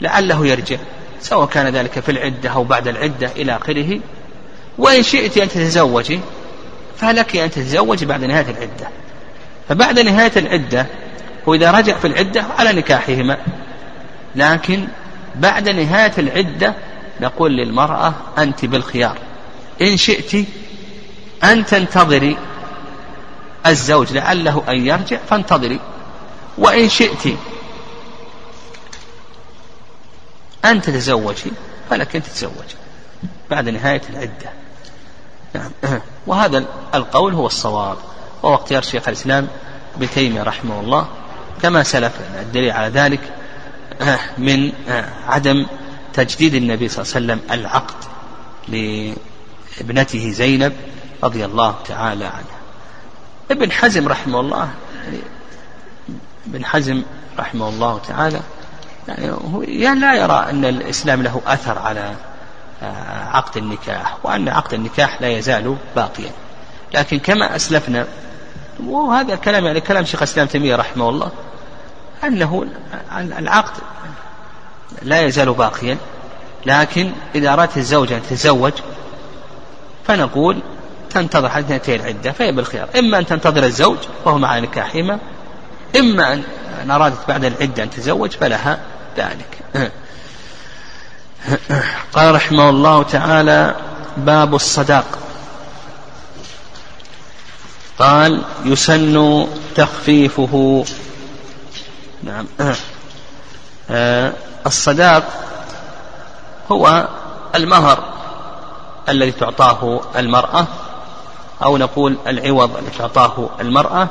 لعله 0.00 0.46
يرجع 0.46 0.76
سواء 1.20 1.46
كان 1.46 1.74
ذلك 1.74 2.00
في 2.00 2.08
العدة 2.12 2.50
أو 2.50 2.64
بعد 2.64 2.88
العدة 2.88 3.30
إلى 3.36 3.56
آخره. 3.56 4.00
وإن 4.78 5.02
شئت 5.02 5.38
أن 5.38 5.48
تتزوجي 5.48 6.20
فلك 6.96 7.36
أن 7.36 7.50
تتزوجي 7.50 8.06
بعد 8.06 8.24
نهاية 8.24 8.50
العدة. 8.50 8.88
فبعد 9.68 9.98
نهاية 9.98 10.32
العدة 10.36 10.86
وإذا 11.46 11.70
رجع 11.70 11.98
في 11.98 12.06
العدة 12.06 12.44
على 12.58 12.72
نكاحهما. 12.72 13.38
لكن 14.36 14.88
بعد 15.34 15.68
نهاية 15.68 16.12
العدة 16.18 16.74
نقول 17.20 17.52
للمرأة 17.56 18.14
أنت 18.38 18.64
بالخيار. 18.64 19.18
إن 19.82 19.96
شئت 19.96 20.46
أن 21.44 21.66
تنتظري 21.66 22.38
الزوج 23.66 24.12
لعله 24.12 24.62
أن 24.68 24.86
يرجع 24.86 25.18
فانتظري. 25.30 25.80
وإن 26.58 26.88
شئت 26.88 27.36
أن 30.64 30.82
تتزوجي 30.82 31.52
فلك 31.90 32.16
أن 32.16 32.22
تتزوجي 32.22 32.76
بعد 33.50 33.68
نهاية 33.68 34.02
العدة. 34.10 34.50
نعم. 35.54 35.70
وهذا 36.26 36.64
القول 36.94 37.34
هو 37.34 37.46
الصواب. 37.46 37.96
وهو 38.42 38.54
اختيار 38.54 38.82
شيخ 38.82 39.08
الإسلام 39.08 39.48
ابن 39.96 40.10
تيمية 40.10 40.42
رحمه 40.42 40.80
الله. 40.80 41.08
كما 41.62 41.82
سلف 41.82 42.12
الدليل 42.40 42.70
على 42.70 42.88
ذلك 42.88 43.20
من 44.38 44.72
عدم 45.26 45.66
تجديد 46.12 46.54
النبي 46.54 46.88
صلى 46.88 47.02
الله 47.02 47.32
عليه 47.32 47.42
وسلم 47.42 47.60
العقد 47.60 47.94
لابنته 48.68 50.30
زينب 50.30 50.72
رضي 51.24 51.44
الله 51.44 51.74
تعالى 51.88 52.24
عنها. 52.24 52.62
ابن 53.50 53.72
حزم 53.72 54.08
رحمه 54.08 54.40
الله 54.40 54.70
يعني 55.04 55.18
ابن 56.46 56.64
حزم 56.64 57.02
رحمه 57.38 57.68
الله 57.68 58.00
تعالى 58.08 58.40
يعني 59.08 59.30
هو 59.30 59.62
يعني 59.62 60.00
لا 60.00 60.14
يرى 60.14 60.46
أن 60.50 60.64
الإسلام 60.64 61.22
له 61.22 61.42
أثر 61.46 61.78
على 61.78 62.14
آه، 62.82 63.28
عقد 63.28 63.56
النكاح 63.56 64.16
وأن 64.22 64.48
عقد 64.48 64.74
النكاح 64.74 65.22
لا 65.22 65.28
يزال 65.28 65.76
باقيا. 65.96 66.30
لكن 66.94 67.18
كما 67.18 67.56
أسلفنا 67.56 68.06
وهذا 68.80 69.34
الكلام 69.34 69.66
يعني 69.66 69.80
كلام 69.80 70.04
شيخ 70.04 70.22
الإسلام 70.22 70.46
تيمية 70.46 70.76
رحمه 70.76 71.08
الله. 71.08 71.30
أنه 72.24 72.66
العقد 73.12 73.72
لا 75.02 75.20
يزال 75.20 75.52
باقيا 75.52 75.96
لكن 76.66 77.12
إذا 77.34 77.52
أرادت 77.52 77.76
الزوجة 77.76 78.16
أن 78.16 78.22
تتزوج 78.22 78.72
فنقول 80.06 80.58
تنتظر 81.10 81.48
حتى 81.48 81.62
تنتهي 81.62 81.96
العدة 81.96 82.32
فهي 82.32 82.52
بالخيار. 82.52 82.88
إما 82.98 83.18
أن 83.18 83.26
تنتظر 83.26 83.64
الزوج 83.64 83.98
وهو 84.24 84.38
مع 84.38 84.58
نكاحهما 84.58 85.18
إما 85.96 86.32
أن 86.82 86.90
أرادت 86.90 87.28
بعد 87.28 87.44
العدة 87.44 87.82
أن 87.82 87.90
تتزوج 87.90 88.30
فلها 88.30 88.78
ذلك. 89.16 89.58
قال 92.14 92.34
رحمه 92.34 92.70
الله 92.70 93.02
تعالى 93.02 93.74
باب 94.16 94.54
الصداق. 94.54 95.18
قال 97.98 98.42
يسن 98.64 99.46
تخفيفه. 99.74 100.84
نعم. 102.22 102.46
آه، 103.90 104.32
الصداق 104.66 105.24
هو 106.72 107.08
المهر 107.54 108.04
الذي 109.08 109.32
تعطاه 109.32 110.00
المرأة 110.16 110.66
أو 111.64 111.76
نقول 111.76 112.16
العوض 112.26 112.76
الذي 112.76 112.90
تعطاه 112.98 113.50
المرأة 113.60 114.08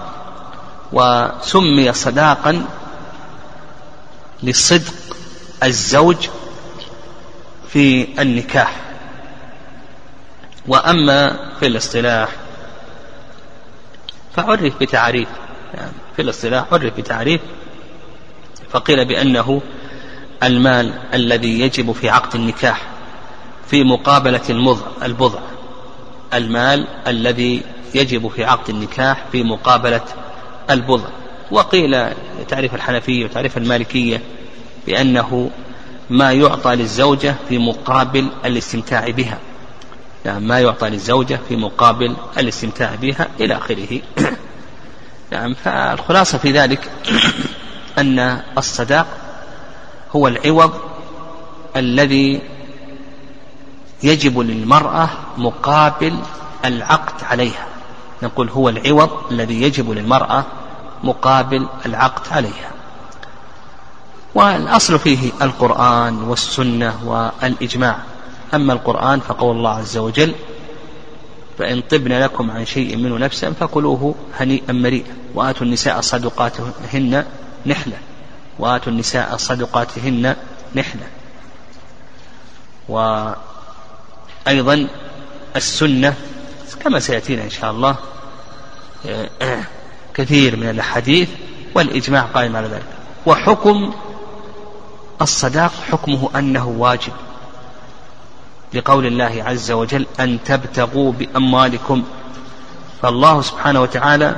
وسمي 0.94 1.94
صداقا 1.94 2.66
لصدق 4.44 4.94
الزوج 5.64 6.30
في 7.70 8.08
النكاح. 8.22 8.76
وأما 10.68 11.40
في 11.60 11.68
الاصطلاح 11.68 12.30
فعرف 14.36 14.80
بتعريف. 14.82 15.28
يعني 15.74 15.92
في 16.16 16.22
الاصطلاح 16.22 16.66
عرف 16.74 16.98
بتعريف 16.98 17.42
فقيل 18.70 19.06
بأنه 19.06 19.62
المال 20.44 20.94
الذي 21.14 21.60
يجب 21.60 21.92
في 21.92 22.10
عقد 22.10 22.36
النكاح 22.36 22.82
في 23.68 23.84
مقابلة 23.84 24.42
المضع 24.50 24.86
البضع. 25.04 25.40
المال 26.34 26.88
الذي 27.08 27.62
يجب 27.96 28.28
في 28.28 28.46
عقد 28.46 28.70
النكاح 28.70 29.26
في 29.32 29.44
مقابلة 29.44 30.04
البضع. 30.70 31.10
وقيل 31.52 32.08
تعريف 32.48 32.76
الحنفية 32.76 33.26
وتعريف 33.26 33.58
المالكية 33.58 34.22
بأنه 34.88 35.50
ما 36.10 36.32
يعطى 36.32 36.76
للزوجة 36.76 37.36
في 37.50 37.58
مقابل 37.58 38.28
الاستمتاع 38.46 39.10
بها. 39.10 39.38
يعني 40.26 40.46
ما 40.46 40.60
يعطى 40.60 40.90
للزوجة 40.90 41.40
في 41.50 41.56
مقابل 41.56 42.16
الاستمتاع 42.38 42.96
بها 42.96 43.28
إلى 43.40 43.58
آخره. 43.58 44.02
نعم 45.32 45.54
فالخلاصة 45.54 46.38
في 46.38 46.52
ذلك 46.52 46.90
أن 48.00 48.42
الصداق 48.58 49.08
هو 50.16 50.28
العوض 50.28 50.74
الذي 51.76 52.42
يجب 54.04 54.40
للمرأة 54.40 55.10
مقابل 55.38 56.20
العقد 56.66 57.24
عليها. 57.24 57.68
نقول 58.24 58.50
هو 58.50 58.70
العوض 58.70 59.10
الذي 59.32 59.62
يجب 59.62 59.92
للمرأة 59.92 60.46
مقابل 61.04 61.68
العقد 61.86 62.34
عليها. 62.34 62.72
والأصل 64.36 65.00
فيه 65.00 65.32
القرآن 65.42 66.24
والسنة 66.24 67.00
والإجماع. 67.06 67.98
أما 68.54 68.74
القرآن 68.74 69.20
فقول 69.20 69.56
الله 69.58 69.70
عز 69.70 69.98
وجل 69.98 70.36
فإن 71.60 71.82
طبن 71.82 72.14
لكم 72.20 72.52
عن 72.52 72.66
شيء 72.66 72.98
منه 72.98 73.18
نفسا 73.18 73.52
فكلوه 73.52 74.16
هنيئا 74.40 74.74
مريئا 74.74 75.14
وآتوا 75.36 75.66
النساء 75.66 76.02
صدقاتهن 76.02 77.26
نحلة 77.66 77.98
وآتوا 78.60 78.92
النساء 78.92 79.38
صدقاتهن 79.38 80.36
نحلة 80.76 81.08
وأيضا 82.90 84.88
السنة 85.56 86.14
كما 86.84 87.00
سيأتينا 87.00 87.44
إن 87.44 87.50
شاء 87.50 87.72
الله 87.72 87.96
كثير 90.14 90.56
من 90.56 90.70
الأحاديث 90.70 91.30
والإجماع 91.76 92.22
قائم 92.22 92.56
على 92.56 92.68
ذلك. 92.68 92.86
وحكم 93.26 93.94
الصداق 95.22 95.72
حكمه 95.92 96.30
أنه 96.36 96.68
واجب. 96.68 97.14
لقول 98.74 99.06
الله 99.06 99.44
عز 99.48 99.72
وجل 99.72 100.06
أن 100.20 100.40
تبتغوا 100.46 101.12
بأموالكم. 101.12 102.04
فالله 103.02 103.42
سبحانه 103.42 103.82
وتعالى 103.82 104.36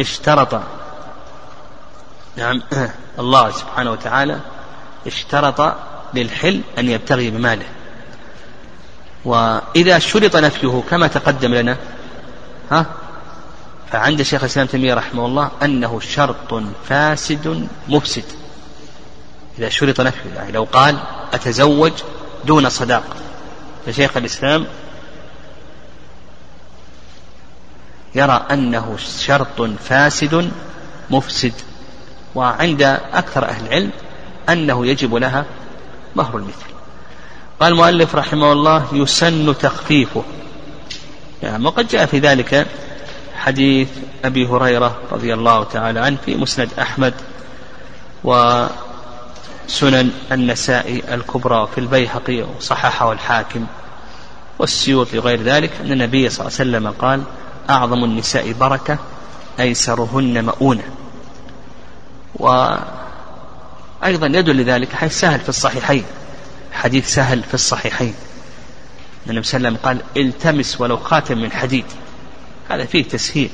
اشترط 0.00 0.60
نعم 2.36 2.62
الله 3.18 3.50
سبحانه 3.50 3.90
وتعالى 3.90 4.40
اشترط 5.06 5.74
للحل 6.14 6.60
أن 6.78 6.88
يبتغي 6.88 7.30
بماله. 7.30 7.66
وإذا 9.24 9.98
شرط 9.98 10.36
نفيه 10.36 10.82
كما 10.90 11.06
تقدم 11.06 11.54
لنا 11.54 11.76
ها 12.70 12.86
فعند 13.92 14.22
شيخ 14.22 14.40
الإسلام 14.40 14.66
تيمية 14.66 14.94
رحمه 14.94 15.26
الله 15.26 15.50
أنه 15.62 16.00
شرط 16.00 16.62
فاسد 16.88 17.68
مفسد. 17.88 18.24
إذا 19.58 19.68
شرط 19.68 20.00
نفيه 20.00 20.30
يعني 20.36 20.52
لو 20.52 20.64
قال 20.64 20.98
أتزوج 21.32 21.92
دون 22.44 22.68
صداق 22.68 23.16
فشيخ 23.86 24.16
الإسلام 24.16 24.66
يرى 28.14 28.46
أنه 28.50 28.96
شرط 29.18 29.62
فاسد 29.62 30.50
مفسد 31.10 31.52
وعند 32.34 32.82
أكثر 33.12 33.44
أهل 33.44 33.66
العلم 33.66 33.90
أنه 34.48 34.86
يجب 34.86 35.14
لها 35.14 35.44
مهر 36.16 36.36
المثل. 36.36 36.74
قال 37.60 37.72
المؤلف 37.72 38.14
رحمه 38.14 38.52
الله 38.52 38.86
يسن 38.92 39.58
تخفيفه. 39.58 40.24
يعني 41.42 41.66
وقد 41.66 41.88
جاء 41.88 42.06
في 42.06 42.18
ذلك 42.18 42.66
حديث 43.36 43.88
أبي 44.24 44.46
هريرة 44.46 44.98
رضي 45.12 45.34
الله 45.34 45.64
تعالى 45.64 46.00
عنه 46.00 46.16
في 46.24 46.36
مسند 46.36 46.68
أحمد 46.78 47.14
وسنن 49.68 50.10
النسائي 50.32 51.14
الكبرى 51.14 51.68
في 51.74 51.80
البيهقي 51.80 52.42
وصححه 52.42 53.12
الحاكم 53.12 53.66
والسيوطي 54.58 55.18
وغير 55.18 55.42
ذلك 55.42 55.70
أن 55.80 55.92
النبي 55.92 56.28
صلى 56.28 56.46
الله 56.46 56.58
عليه 56.60 56.70
وسلم 56.70 56.90
قال 57.00 57.22
أعظم 57.70 58.04
النساء 58.04 58.52
بركة 58.52 58.98
أيسرهن 59.60 60.44
مؤونة. 60.44 60.82
وأيضا 62.34 64.26
يدل 64.26 64.56
لذلك 64.56 64.92
حيث 64.92 65.20
سهل 65.20 65.40
في 65.40 65.48
الصحيحين 65.48 66.04
حديث 66.72 67.14
سهل 67.14 67.42
في 67.42 67.54
الصحيحين. 67.54 68.14
النبي 69.26 69.42
صلى 69.42 69.56
الله 69.58 69.68
عليه 69.68 69.78
وسلم 69.78 69.86
قال 69.86 70.26
التمس 70.26 70.80
ولو 70.80 70.96
خاتم 70.96 71.38
من 71.38 71.52
حديد. 71.52 71.84
هذا 72.68 72.84
فيه 72.84 73.04
تسهيل. 73.04 73.50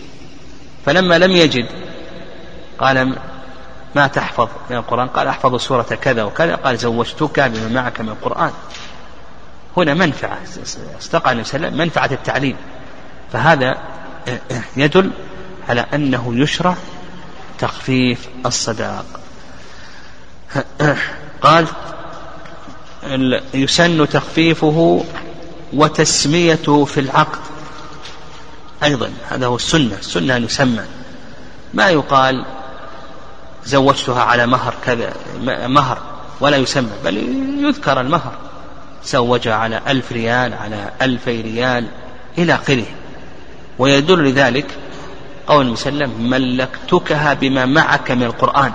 فلما 0.86 1.18
لم 1.18 1.30
يجد 1.32 1.66
قال 2.78 3.16
ما 3.95 4.07
تحفظ 4.07 4.49
من 4.70 4.76
القرآن؟ 4.76 5.09
قال 5.09 5.28
أحفظ 5.28 5.57
سورة 5.57 5.82
كذا 5.82 6.22
وكذا. 6.22 6.55
قال 6.55 6.78
زوجتك 6.78 7.41
بما 7.41 7.68
معك 7.68 8.01
من 8.01 8.09
القرآن. 8.09 8.53
هنا 9.76 9.95
منفعة 9.95 10.38
استقع 10.99 11.32
النبي 11.32 11.45
صلى 11.45 11.57
الله 11.57 11.66
عليه 11.66 11.68
وسلم 11.68 11.78
منفعة 11.78 12.11
التعليم. 12.12 12.57
فهذا 13.32 13.78
يدل 14.76 15.11
على 15.68 15.86
أنه 15.95 16.32
يشرع 16.36 16.74
تخفيف 17.59 18.28
الصداق. 18.47 19.05
قال 21.43 21.66
يسن 23.55 24.09
تخفيفه 24.09 25.05
وتسميته 25.72 26.84
في 26.84 27.01
العقد. 27.01 27.38
أيضا 28.82 29.12
هذا 29.28 29.47
هو 29.47 29.57
السنة 29.57 29.95
السنة 29.99 30.36
أن 30.36 30.45
يسمى. 30.45 30.84
ما 31.74 31.88
يقال 31.88 32.45
زوجتها 33.64 34.22
على 34.22 34.46
مهر 34.46 34.74
كذا 34.84 35.12
مهر 35.66 35.98
ولا 36.40 36.56
يسمى 36.56 36.90
بل 37.04 37.16
يذكر 37.64 38.00
المهر. 38.00 38.32
زوجها 39.04 39.54
على 39.54 39.80
ألف 39.88 40.12
ريال 40.12 40.54
على 40.54 40.90
ألفي 41.02 41.40
ريال 41.40 41.86
إلى 42.38 42.54
آخره. 42.54 42.86
ويدل 43.78 44.24
لذلك 44.24 44.66
قول 45.46 45.64
النبي 45.64 45.76
صلى 45.76 45.92
الله 45.92 46.04
عليه 46.04 46.14
وسلم 46.14 46.30
ملكتكها 46.30 47.34
بما 47.34 47.66
معك 47.66 48.11
من 48.11 48.22
القرآن. 48.22 48.72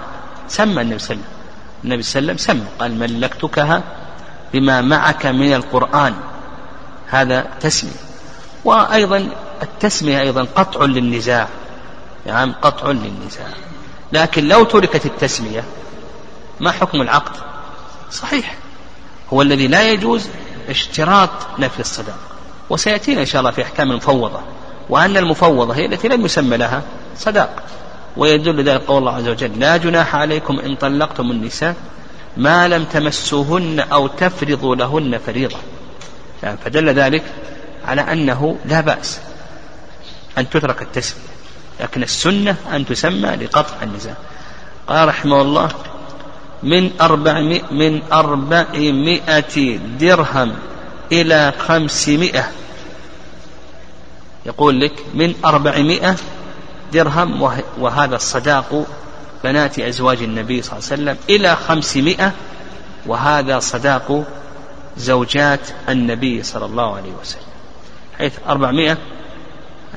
سمى 0.48 0.82
النبي 0.82 1.00
صلى 1.00 1.16
الله 1.16 1.26
عليه 1.26 1.26
وسلم. 1.26 1.36
النبي 1.84 2.04
صلى 2.04 2.20
الله 2.20 2.32
عليه 2.32 2.42
وسلم 2.42 2.58
سمى 2.58 2.68
قال 2.80 3.00
ملكتكها 3.00 3.84
بما 4.54 4.82
معك 4.82 5.26
من 5.26 5.54
القرآن. 5.54 6.14
هذا 7.08 7.48
تسمية. 7.60 7.92
وأيضا 8.66 9.30
التسمية 9.64 10.20
أيضا 10.20 10.48
قطع 10.56 10.86
للنزاع. 10.86 11.48
يعني 12.26 12.54
قطع 12.62 12.92
للنزاع. 12.92 13.48
لكن 14.12 14.48
لو 14.48 14.64
تركت 14.64 15.06
التسمية 15.06 15.64
ما 16.60 16.72
حكم 16.72 17.02
العقد؟ 17.02 17.36
صحيح. 18.12 18.56
هو 19.34 19.42
الذي 19.42 19.68
لا 19.68 19.92
يجوز 19.92 20.28
اشتراط 20.70 21.30
نفي 21.60 21.80
الصداق 21.80 22.18
وسيأتينا 22.70 23.22
إن 23.22 23.26
شاء 23.26 23.40
الله 23.40 23.52
في 23.52 23.62
أحكام 23.62 23.92
المفوضة 23.92 24.40
وأن 24.90 25.18
المفوضة 25.18 25.76
هي 25.76 25.86
التي 25.86 26.08
لم 26.08 26.26
يسمى 26.26 26.58
لها 26.58 26.84
صداق 27.18 27.64
ويدل 28.18 28.64
ذلك 28.64 28.82
قول 28.82 28.98
الله 28.98 29.16
عز 29.16 29.28
وجل 29.28 29.60
لا 29.60 29.78
جناح 29.78 30.16
عليكم 30.16 30.60
إن 30.60 30.76
طلقتم 30.76 31.32
النساء 31.32 31.76
ما 32.38 32.68
لم 32.68 32.84
تمسوهن 32.84 33.80
أو 33.80 34.08
تفرضوا 34.08 34.76
لهن 34.76 35.18
فريضة. 35.18 35.58
فدل 36.66 36.90
ذلك 36.90 37.24
على 37.86 38.02
أنه 38.02 38.58
لا 38.66 38.82
بأس 38.82 39.20
أن 40.38 40.50
تترك 40.50 40.82
التسمية. 40.82 41.35
لكن 41.80 42.04
السنة 42.04 42.56
أن 42.74 42.86
تسمى 42.86 43.30
لقطع 43.30 43.84
النزاع. 43.84 44.16
قال 44.88 45.08
رحمه 45.08 45.42
الله 45.42 45.70
من 46.64 46.92
أربعمائة 47.02 47.64
من 47.72 48.02
أربعمائة 48.14 49.78
درهم 50.00 50.56
إلى 51.12 51.54
خمسمائة. 51.58 52.52
يقول 54.46 54.80
لك 54.80 55.06
من 55.14 55.36
أربعمائة 55.46 56.16
درهم 56.94 57.42
وهذا 57.80 58.16
الصداق 58.16 58.86
بنات 59.44 59.80
أزواج 59.80 60.24
النبي 60.24 60.62
صلى 60.62 60.74
الله 60.78 60.92
عليه 60.92 61.02
وسلم 61.02 61.18
إلى 61.30 61.56
خمسمائة 61.56 62.32
وهذا 63.06 63.60
صداق 63.60 64.24
زوجات 64.98 65.60
النبي 65.90 66.44
صلى 66.44 66.66
الله 66.66 66.96
عليه 66.96 67.12
وسلم. 67.22 67.42
حيث 68.18 68.34
أربعمائة 68.48 68.98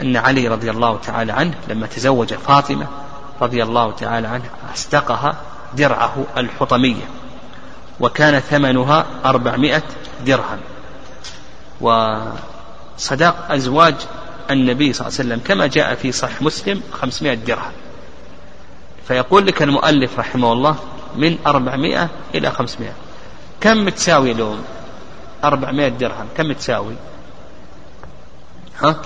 أن 0.00 0.16
علي 0.16 0.48
رضي 0.48 0.70
الله 0.70 0.98
تعالى 0.98 1.32
عنه 1.32 1.54
لما 1.68 1.86
تزوج 1.86 2.34
فاطمة 2.34 2.86
رضي 3.40 3.62
الله 3.62 3.92
تعالى 3.92 4.28
عنه 4.28 4.44
أصدقها 4.74 5.36
درعه 5.74 6.24
الحطمية 6.36 7.04
وكان 8.00 8.40
ثمنها 8.40 9.06
أربعمائة 9.24 9.82
درهم. 10.26 10.58
وصداق 11.80 13.46
أزواج 13.50 13.94
النبي 14.50 14.92
صلى 14.92 15.06
الله 15.06 15.18
عليه 15.18 15.28
وسلم 15.28 15.40
كما 15.46 15.66
جاء 15.66 15.94
في 15.94 16.12
صحيح 16.12 16.42
مسلم 16.42 16.82
خمسمائة 16.92 17.34
درهم. 17.34 17.72
فيقول 19.08 19.46
لك 19.46 19.62
المؤلف 19.62 20.18
رحمه 20.18 20.52
الله 20.52 20.76
من 21.16 21.38
أربعمائة 21.46 22.08
إلى 22.34 22.50
خمسمائة. 22.50 22.92
كم 23.60 23.88
تساوي 23.88 24.32
اليوم؟ 24.32 24.64
أربعمائة 25.44 25.88
درهم. 25.88 26.28
كم 26.36 26.52
تساوي؟ 26.52 26.94
ها؟ 28.82 28.96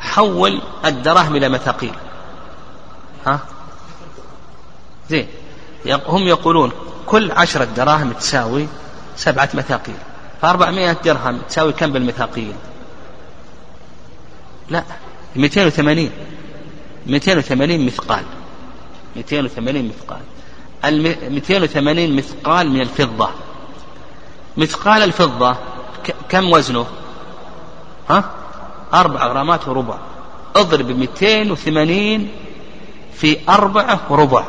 حول 0.00 0.62
الدراهم 0.84 1.36
إلى 1.36 1.48
مثاقيل 1.48 1.92
ها؟ 3.26 3.40
زين. 5.10 5.28
هم 5.86 6.22
يقولون 6.22 6.72
كل 7.06 7.30
عشرة 7.32 7.64
دراهم 7.64 8.12
تساوي 8.12 8.68
سبعة 9.16 9.48
مثاقيل 9.54 9.96
فأربعمائة 10.42 10.92
درهم 10.92 11.38
تساوي 11.48 11.72
كم 11.72 11.92
بالمثاقيل 11.92 12.54
لا. 14.70 14.84
280 15.36 16.10
280 17.06 17.86
مثقال. 17.86 18.24
280 19.16 19.88
مثقال. 19.88 20.20
ال 20.84 21.32
280 21.32 22.16
مثقال 22.16 22.70
من 22.70 22.80
الفضة. 22.80 23.30
مثقال 24.56 25.02
الفضة 25.02 25.56
كم 26.28 26.52
وزنه؟ 26.52 26.86
ها؟ 28.10 28.30
أربعة 28.94 29.26
غرامات 29.26 29.68
وربع. 29.68 29.98
اضرب 30.56 30.90
280 30.90 32.28
في 33.12 33.38
أربعة 33.48 34.00
وربع. 34.10 34.44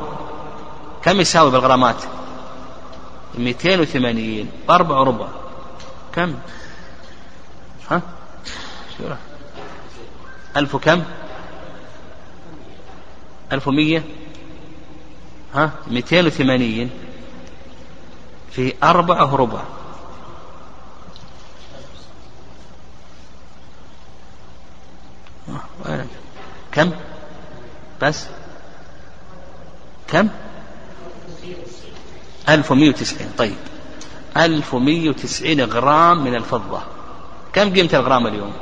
كم 1.03 1.19
يساوي 1.19 1.51
بالغرامات؟ 1.51 2.03
280 3.37 4.49
أربعة 4.69 4.99
وربع. 4.99 5.27
كم؟ 6.15 6.35
ها؟ 7.91 8.01
ألف 10.57 10.75
كم 10.75 11.03
ألف 13.51 13.67
ومية. 13.67 14.03
ها؟ 15.55 15.71
مئتين 15.87 16.25
وثمانين 16.25 16.89
في 18.51 18.73
أربعة 18.83 19.33
وربع. 19.33 19.61
كم؟ 26.71 26.91
بس. 28.01 28.25
كم؟ 30.07 30.27
ألف 32.49 32.71
ومية 32.71 32.89
وتسعين. 32.89 33.29
طيب. 33.37 33.55
ألف 34.37 34.73
ومية 34.73 35.09
وتسعين 35.09 35.61
غرام 35.61 36.23
من 36.23 36.35
الفضة. 36.35 36.81
كم 37.53 37.73
قيمة 37.73 37.89
الغرام 37.93 38.27
اليوم؟ 38.27 38.53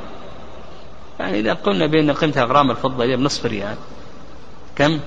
يعني 1.20 1.40
إذا 1.40 1.52
قلنا 1.52 1.86
بأن 1.86 2.10
قيمة 2.10 2.42
غرام 2.42 2.70
الفضة 2.70 3.04
هي 3.04 3.16
بنصف 3.16 3.46
ريال. 3.46 3.76
كم؟ 4.76 5.00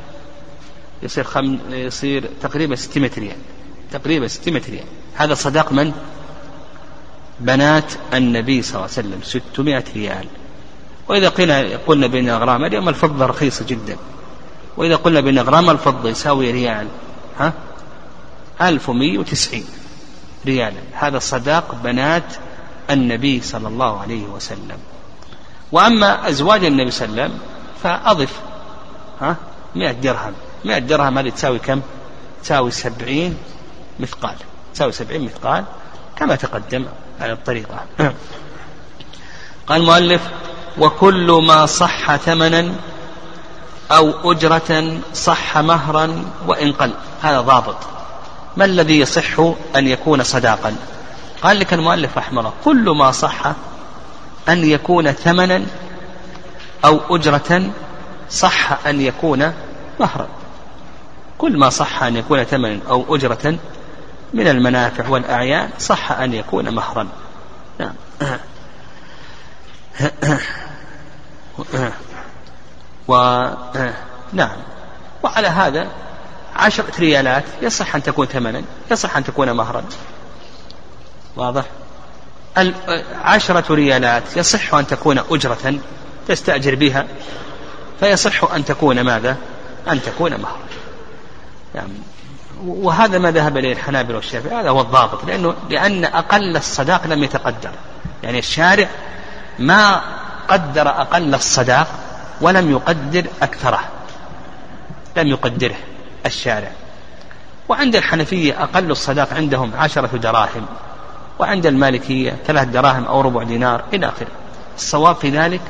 يصير 1.04 1.24
خم... 1.24 1.60
يصير 1.70 2.30
تقريبا 2.42 2.76
600 2.76 3.12
ريال. 3.18 3.38
تقريبا 3.92 4.28
600 4.28 4.62
ريال. 4.70 4.86
هذا 5.16 5.34
صداق 5.34 5.72
من؟ 5.72 5.94
بنات 7.40 7.94
النبي 8.14 8.62
صلى 8.62 8.76
الله 8.76 8.90
عليه 8.98 9.08
وسلم. 9.08 9.20
600 9.24 9.84
ريال. 9.96 10.28
وإذا 11.08 11.30
قلنا 11.30 11.78
قلنا 11.88 12.08
بأن 12.08 12.30
غرام 12.30 12.66
اليوم 12.66 12.90
الفضة 12.90 13.26
رخيصة 13.26 13.66
جدا. 13.66 13.98
وإذا 14.78 14.96
قلنا 14.96 15.22
بأن 15.22 15.40
غرام 15.40 15.70
الفضة 15.70 16.10
يساوي 16.10 16.52
ريال 16.52 16.88
ها؟ 17.40 17.54
1190 18.62 19.66
ريالا. 20.46 20.82
هذا 20.94 21.20
صداق 21.20 21.76
بنات 21.84 22.24
النبي 22.90 23.42
صلى 23.42 23.68
الله 23.68 24.02
عليه 24.02 24.24
وسلم. 24.24 24.78
وأما 25.72 26.30
أزواج 26.30 26.66
النبي 26.66 26.92
صلى 26.92 27.06
الله 27.06 27.22
عليه 27.22 27.34
وسلم 27.34 27.40
فأضف 27.84 28.40
ها؟ 29.22 29.36
مئة 29.76 29.92
درهم. 29.92 30.34
مئة 30.66 30.80
درهم 30.80 31.18
هذه 31.18 31.30
تساوي 31.30 31.60
كم؟ 31.60 31.82
تساوي 32.44 32.72
سبعين 32.72 33.38
مثقال. 34.00 34.36
تساوي 34.74 34.92
سبعين 34.92 35.26
مثقال 35.26 35.66
كما 36.16 36.36
تقدم 36.36 36.86
على 37.22 37.34
الطريقة. 37.34 37.86
قال 39.68 39.82
المؤلف 39.82 40.22
وكل 40.78 41.42
ما 41.48 41.66
صح 41.66 42.16
ثمنا 42.16 42.72
أو 43.92 44.32
أجرة 44.32 45.00
صح 45.14 45.58
مهرا 45.58 46.26
وإن 46.48 46.72
قل. 46.72 46.94
هذا 47.22 47.42
ضابط. 47.42 47.76
ما 48.58 48.66
الذي 48.66 49.00
يصح 49.00 49.40
أن 49.76 49.88
يكون 49.88 50.24
صداقا؟ 50.24 50.76
قال 51.44 51.60
لك 51.60 51.74
المؤلف 51.74 52.18
رحمه 52.18 52.40
الله 52.40 52.54
كل 52.66 52.90
ما 52.90 53.12
صح 53.12 53.46
أن 54.50 54.64
يكون 54.64 55.12
ثمنا 55.12 55.64
أو 56.86 57.16
أجرة 57.16 57.72
صح 58.30 58.88
أن 58.88 59.02
يكون 59.02 59.54
مهرا. 60.00 60.28
كل 61.38 61.58
ما 61.58 61.70
صح 61.70 62.04
أن 62.04 62.18
يكون 62.18 62.44
ثمنا 62.44 62.80
أو 62.90 63.16
أجرة 63.16 63.56
من 64.34 64.48
المنافع 64.48 65.10
والأعيان 65.10 65.70
صح 65.80 66.12
أن 66.12 66.34
يكون 66.34 66.70
مهرا. 66.76 67.08
نعم. 67.80 67.94
و 73.08 73.14
نعم. 74.34 74.58
وعلى 75.24 75.48
هذا 75.48 75.88
عشرة 76.56 76.92
ريالات 77.00 77.44
يصح 77.62 77.96
أن 77.96 78.04
تكون 78.04 78.26
ثمنا 78.26 78.62
يصح 78.92 79.18
أن 79.18 79.24
تكون 79.24 79.52
مهرا. 79.52 79.84
واضح؟ 81.36 81.66
عشرة 83.24 83.74
ريالات 83.74 84.38
يصح 84.38 84.74
أن 84.74 84.88
تكون 84.88 85.20
أجرة 85.30 85.80
تستأجر 86.28 86.76
بها 86.76 87.08
فيصح 88.00 88.54
أن 88.54 88.66
تكون 88.66 89.02
ماذا؟ 89.02 89.38
أن 89.88 90.02
تكون 90.02 90.32
مهرا. 90.32 90.60
يعني 91.76 91.94
وهذا 92.66 93.18
ما 93.18 93.32
ذهب 93.32 93.58
إليه 93.58 93.74
الحنابلة 93.74 94.16
والشافعي 94.16 94.62
هذا 94.62 94.70
هو 94.70 94.82
الضابط 94.82 95.26
لأنه 95.26 95.56
لأن 95.70 96.06
أقل 96.06 96.58
الصداق 96.58 97.08
لم 97.08 97.24
يتقدر. 97.24 97.72
يعني 98.24 98.40
الشارع 98.40 98.88
ما 99.62 100.02
قدر 100.48 100.90
أقل 100.90 101.36
الصداق 101.36 101.88
ولم 102.42 102.72
يقدر 102.72 103.26
أكثره 103.42 103.80
لم 105.18 105.28
يقدره 105.28 105.76
الشارع. 106.26 106.72
وعند 107.70 107.96
الحنفية 107.96 108.64
أقل 108.64 108.92
الصداق 108.92 109.34
عندهم 109.34 109.72
عشرة 109.78 110.18
دراهم 110.18 110.66
وعند 111.40 111.66
المالكية 111.66 112.38
ثلاث 112.48 112.68
دراهم 112.68 113.06
أو 113.06 113.22
ربع 113.22 113.44
دينار 113.44 113.84
إلى 113.94 114.08
آخره. 114.08 114.28
الصواب 114.76 115.16
في 115.16 115.30
ذلك 115.30 115.62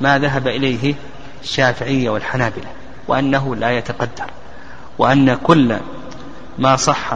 ما 0.00 0.18
ذهب 0.18 0.48
إليه 0.48 0.94
الشافعية 1.42 2.10
والحنابلة 2.10 2.66
وأنه 3.08 3.56
لا 3.56 3.70
يتقدر 3.70 4.30
وأن 4.98 5.34
كل 5.34 5.76
ما 6.58 6.76
صح 6.76 7.12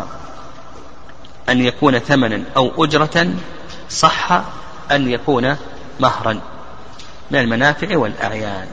أن 1.48 1.60
يكون 1.60 1.98
ثمنا 1.98 2.42
أو 2.56 2.84
أجرة 2.84 3.28
صح 3.90 4.42
أن 4.90 5.10
يكون 5.10 5.56
مهرا 6.00 6.40
من 7.30 7.38
المنافع 7.38 7.96
والأعيان. 7.96 8.66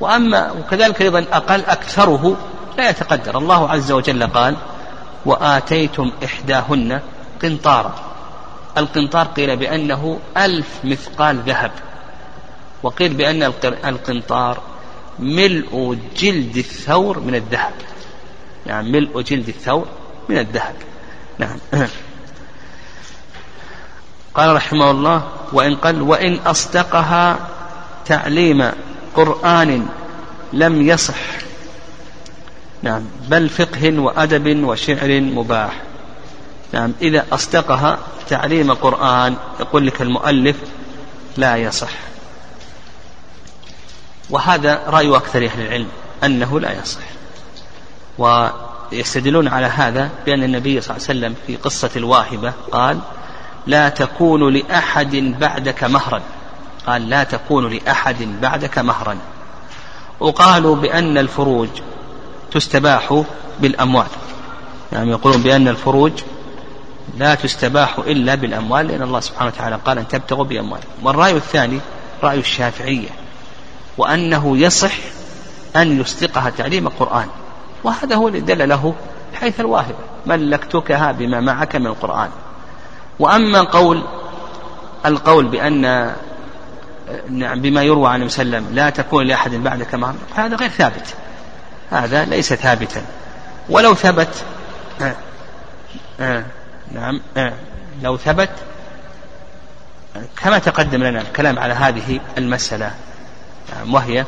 وأما 0.00 0.52
وكذلك 0.52 1.02
أيضا 1.02 1.24
أقل 1.32 1.64
أكثره 1.64 2.36
لا 2.78 2.90
يتقدر. 2.90 3.38
الله 3.38 3.70
عز 3.70 3.92
وجل 3.92 4.26
قال 4.26 4.56
وآتيتم 5.26 6.12
إحداهن 6.24 7.00
قنطارا. 7.42 7.94
القنطار 8.78 9.26
قيل 9.26 9.56
بأنه 9.56 10.18
ألف 10.36 10.80
مثقال 10.84 11.36
ذهب. 11.46 11.70
وقيل 12.82 13.14
بأن 13.14 13.42
القنطار 13.84 14.62
ملء 15.18 15.98
جلد 16.16 16.56
الثور 16.56 17.20
من 17.20 17.34
الذهب. 17.34 17.72
يعني 18.66 18.90
ملء 18.92 19.20
جلد 19.20 19.48
الثور 19.48 19.86
من 20.28 20.38
الذهب. 20.38 20.74
نعم. 21.38 21.58
قال 24.38 24.56
رحمه 24.56 24.90
الله 24.90 25.28
وإن 25.52 25.76
قال 25.76 26.02
وإن 26.02 26.34
أصدقها 26.46 27.38
تعليم 28.06 28.70
قرآن 29.14 29.86
لم 30.52 30.82
يصح. 30.82 31.16
نعم 32.82 33.02
بل 33.28 33.48
فقه 33.48 33.98
وأدب 33.98 34.64
وشعر 34.64 35.20
مباح. 35.20 35.82
نعم 36.72 36.92
إذا 37.02 37.26
أصدقها 37.32 37.98
تعليم 38.28 38.72
قرآن 38.72 39.36
يقول 39.60 39.86
لك 39.86 40.02
المؤلف 40.02 40.56
لا 41.36 41.56
يصح. 41.56 41.92
وهذا 44.30 44.82
رأي 44.86 45.16
أكثر 45.16 45.44
أهل 45.44 45.60
العلم 45.60 45.88
أنه 46.24 46.60
لا 46.60 46.80
يصح. 46.80 47.00
ويستدلون 48.18 49.48
على 49.48 49.66
هذا 49.66 50.10
بأن 50.26 50.42
النبي 50.42 50.80
صلى 50.80 50.96
الله 50.96 51.08
عليه 51.08 51.18
وسلم 51.18 51.34
في 51.46 51.56
قصة 51.56 51.90
الواهبة 51.96 52.52
قال 52.72 52.98
لا 53.66 53.88
تكون 53.88 54.52
لأحد 54.52 55.16
بعدك 55.16 55.84
مهرا. 55.84 56.20
قال 56.86 57.08
لا 57.08 57.24
تكون 57.24 57.72
لأحد 57.72 58.22
بعدك 58.42 58.78
مهرا. 58.78 59.18
وقالوا 60.20 60.76
بأن 60.76 61.18
الفروج 61.18 61.68
تستباح 62.50 63.22
بالأموال. 63.60 64.06
يعني 64.92 65.10
يقولون 65.10 65.42
بأن 65.42 65.68
الفروج 65.68 66.12
لا 67.18 67.34
تستباح 67.34 67.98
إلا 67.98 68.34
بالأموال 68.34 68.86
لأن 68.86 69.02
الله 69.02 69.20
سبحانه 69.20 69.52
وتعالى 69.54 69.78
قال 69.84 69.98
أن 69.98 70.08
تبتغوا 70.08 70.44
بأموال. 70.44 70.80
والرأي 71.02 71.36
الثاني 71.36 71.80
رأي 72.22 72.38
الشافعية 72.38 73.08
وأنه 73.98 74.58
يصح 74.58 74.94
أن 75.76 76.00
يصدقها 76.00 76.50
تعليم 76.50 76.86
القرآن. 76.86 77.26
وهذا 77.84 78.16
هو 78.16 78.28
الذي 78.28 78.40
دل 78.40 78.68
له 78.68 78.94
حيث 79.34 79.60
الواهبة 79.60 79.98
ملكتكها 80.26 81.12
بما 81.12 81.40
معك 81.40 81.76
من 81.76 81.86
القرآن. 81.86 82.28
وأما 83.18 83.60
قول 83.60 84.02
القول 85.06 85.46
بأن 85.46 86.14
بما 87.30 87.82
يروى 87.82 88.10
عن 88.10 88.22
وسلم 88.22 88.66
لا 88.72 88.90
تكون 88.90 89.26
لأحد 89.26 89.50
بعدك 89.50 89.94
مهر 89.94 90.14
هذا 90.34 90.56
غير 90.56 90.68
ثابت. 90.68 91.14
هذا 91.90 92.24
ليس 92.24 92.54
ثابتا. 92.54 93.02
ولو 93.68 93.94
ثبت 93.94 94.44
آه. 95.00 95.14
آه. 96.20 96.44
نعم. 96.92 97.20
آه. 97.36 97.52
لو 98.02 98.16
ثبت 98.16 98.50
كما 100.42 100.58
تقدم 100.58 101.02
لنا 101.02 101.20
الكلام 101.20 101.58
على 101.58 101.74
هذه 101.74 102.20
المسألة. 102.38 102.94
نعم. 103.76 103.94
وهي 103.94 104.24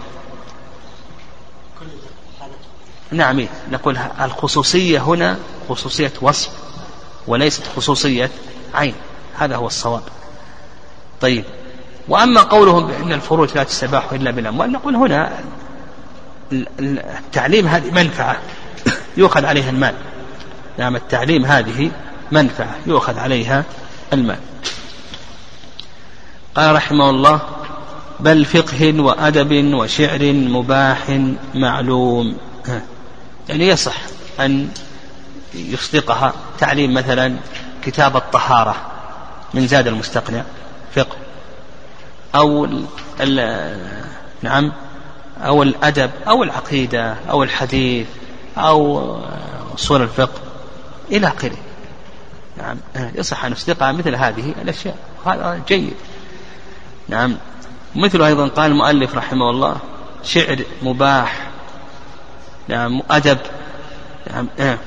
نعم. 3.11 3.47
نقول 3.71 3.99
الخصوصية 4.21 4.99
هنا 4.99 5.39
خصوصية 5.69 6.13
وصف 6.21 6.51
وليست 7.27 7.63
خصوصية 7.77 8.31
عين. 8.75 8.95
هذا 9.39 9.57
هو 9.57 9.67
الصواب. 9.67 10.03
طيب. 11.21 11.45
وأما 12.09 12.41
قولهم 12.41 12.87
بأن 12.87 13.13
الفروج 13.13 13.49
لا 13.55 13.65
تستباح 13.65 14.13
إلا 14.13 14.31
بالأموال 14.31 14.73
نقول 14.73 14.97
هنا 14.97 15.33
التعليم 16.53 17.67
هذه 17.67 17.91
منفعة. 17.91 18.37
يؤخذ 19.17 19.45
عليها 19.45 19.71
المال. 19.71 19.95
نعم 20.79 20.97
التعليم 20.97 21.45
هذه 21.45 21.91
منفعة. 22.33 22.77
يؤخذ 22.87 23.19
عليها 23.19 23.65
المال. 24.13 24.39
قال 26.55 26.75
رحمه 26.75 27.11
الله 27.11 27.41
بل 28.21 28.45
فقه 28.45 29.01
وأدب 29.01 29.75
وشعر 29.75 30.33
مباح 30.33 31.21
معلوم. 31.55 32.37
يعني 33.49 33.69
يصح 33.69 33.97
أن 34.41 34.69
يصدقها. 35.55 36.33
تعليم 36.59 36.95
مثلا 36.95 37.37
كتاب 37.85 38.17
الطهارة 38.17 38.77
من 39.55 39.67
زاد 39.67 39.87
المستقنع 39.87 40.43
فقه 40.95 41.17
أو 42.35 42.69
ال 43.21 43.77
نعم 44.43 44.73
أو 45.39 45.63
الأدب 45.63 46.11
أو 46.29 46.43
العقيدة 46.43 47.17
أو 47.31 47.43
الحديث 47.43 48.07
أو 48.59 49.17
أصول 49.75 50.03
الفقه 50.03 50.41
إلى 51.11 51.29
آخره 51.29 51.57
نعم 52.59 52.77
يصح 53.15 53.45
أن 53.45 53.53
نصدقها 53.53 53.93
مثل 53.93 54.15
هذه 54.15 54.55
الأشياء 54.63 54.97
هذا 55.27 55.61
جيد 55.69 55.95
نعم 57.09 57.37
مثل 57.97 58.23
أيضا 58.23 58.49
قال 58.49 58.71
المؤلف 58.71 59.15
رحمه 59.15 59.51
الله 59.51 59.77
شعر 60.25 60.59
مباح 60.83 61.51
نعم 62.69 63.03
أدب 63.11 63.39
نعم. 64.33 64.49
آه. 64.61 64.79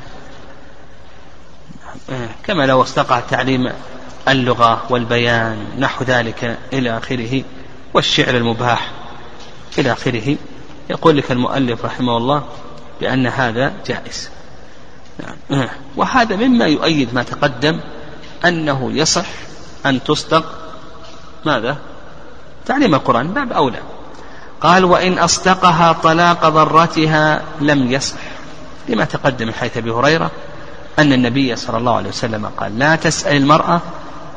كما 2.46 2.66
لو 2.66 2.84
استقع 2.84 3.20
تعليم 3.20 3.72
اللغة 4.28 4.84
والبيان 4.89 5.66
نحو 5.80 6.04
ذلك 6.04 6.58
إلى 6.74 6.98
آخره 6.98 7.44
والشعر 7.94 8.38
المباح 8.38 8.91
إلى 9.78 9.91
آخره. 9.91 10.38
يقول 10.89 11.18
لك 11.18 11.32
المؤلف 11.32 11.86
رحمه 11.86 12.18
الله 12.18 12.44
بأن 13.02 13.28
هذا 13.28 13.74
جائز. 13.88 14.30
نعم. 15.50 15.68
وهذا 15.96 16.36
مما 16.36 16.66
يؤيد 16.66 17.14
ما 17.14 17.24
تقدم 17.24 17.80
أنه 18.46 18.91
يصح 18.91 19.26
أن 19.86 20.04
تصدق 20.04 20.46
ماذا؟ 21.46 21.78
تعليم 22.66 22.96
القرآن. 22.96 23.28
باب 23.28 23.54
أولى. 23.54 23.80
قال 24.62 24.86
وإن 24.86 25.18
أصدقها 25.20 25.94
طلاق 25.94 26.50
ضرتها 26.50 27.44
لم 27.62 27.91
يصح. 27.91 28.20
لما 28.89 29.06
تقدم 29.06 29.48
من 29.48 29.54
حيث 29.54 29.78
أبي 29.78 29.91
هريرة 29.91 30.32
أن 31.00 31.14
النبي 31.14 31.56
صلى 31.56 31.78
الله 31.78 31.96
عليه 31.96 32.10
وسلم 32.10 32.46
قال 32.58 32.80
لا 32.80 32.96
تسأل 32.96 33.38
المرأة 33.38 33.82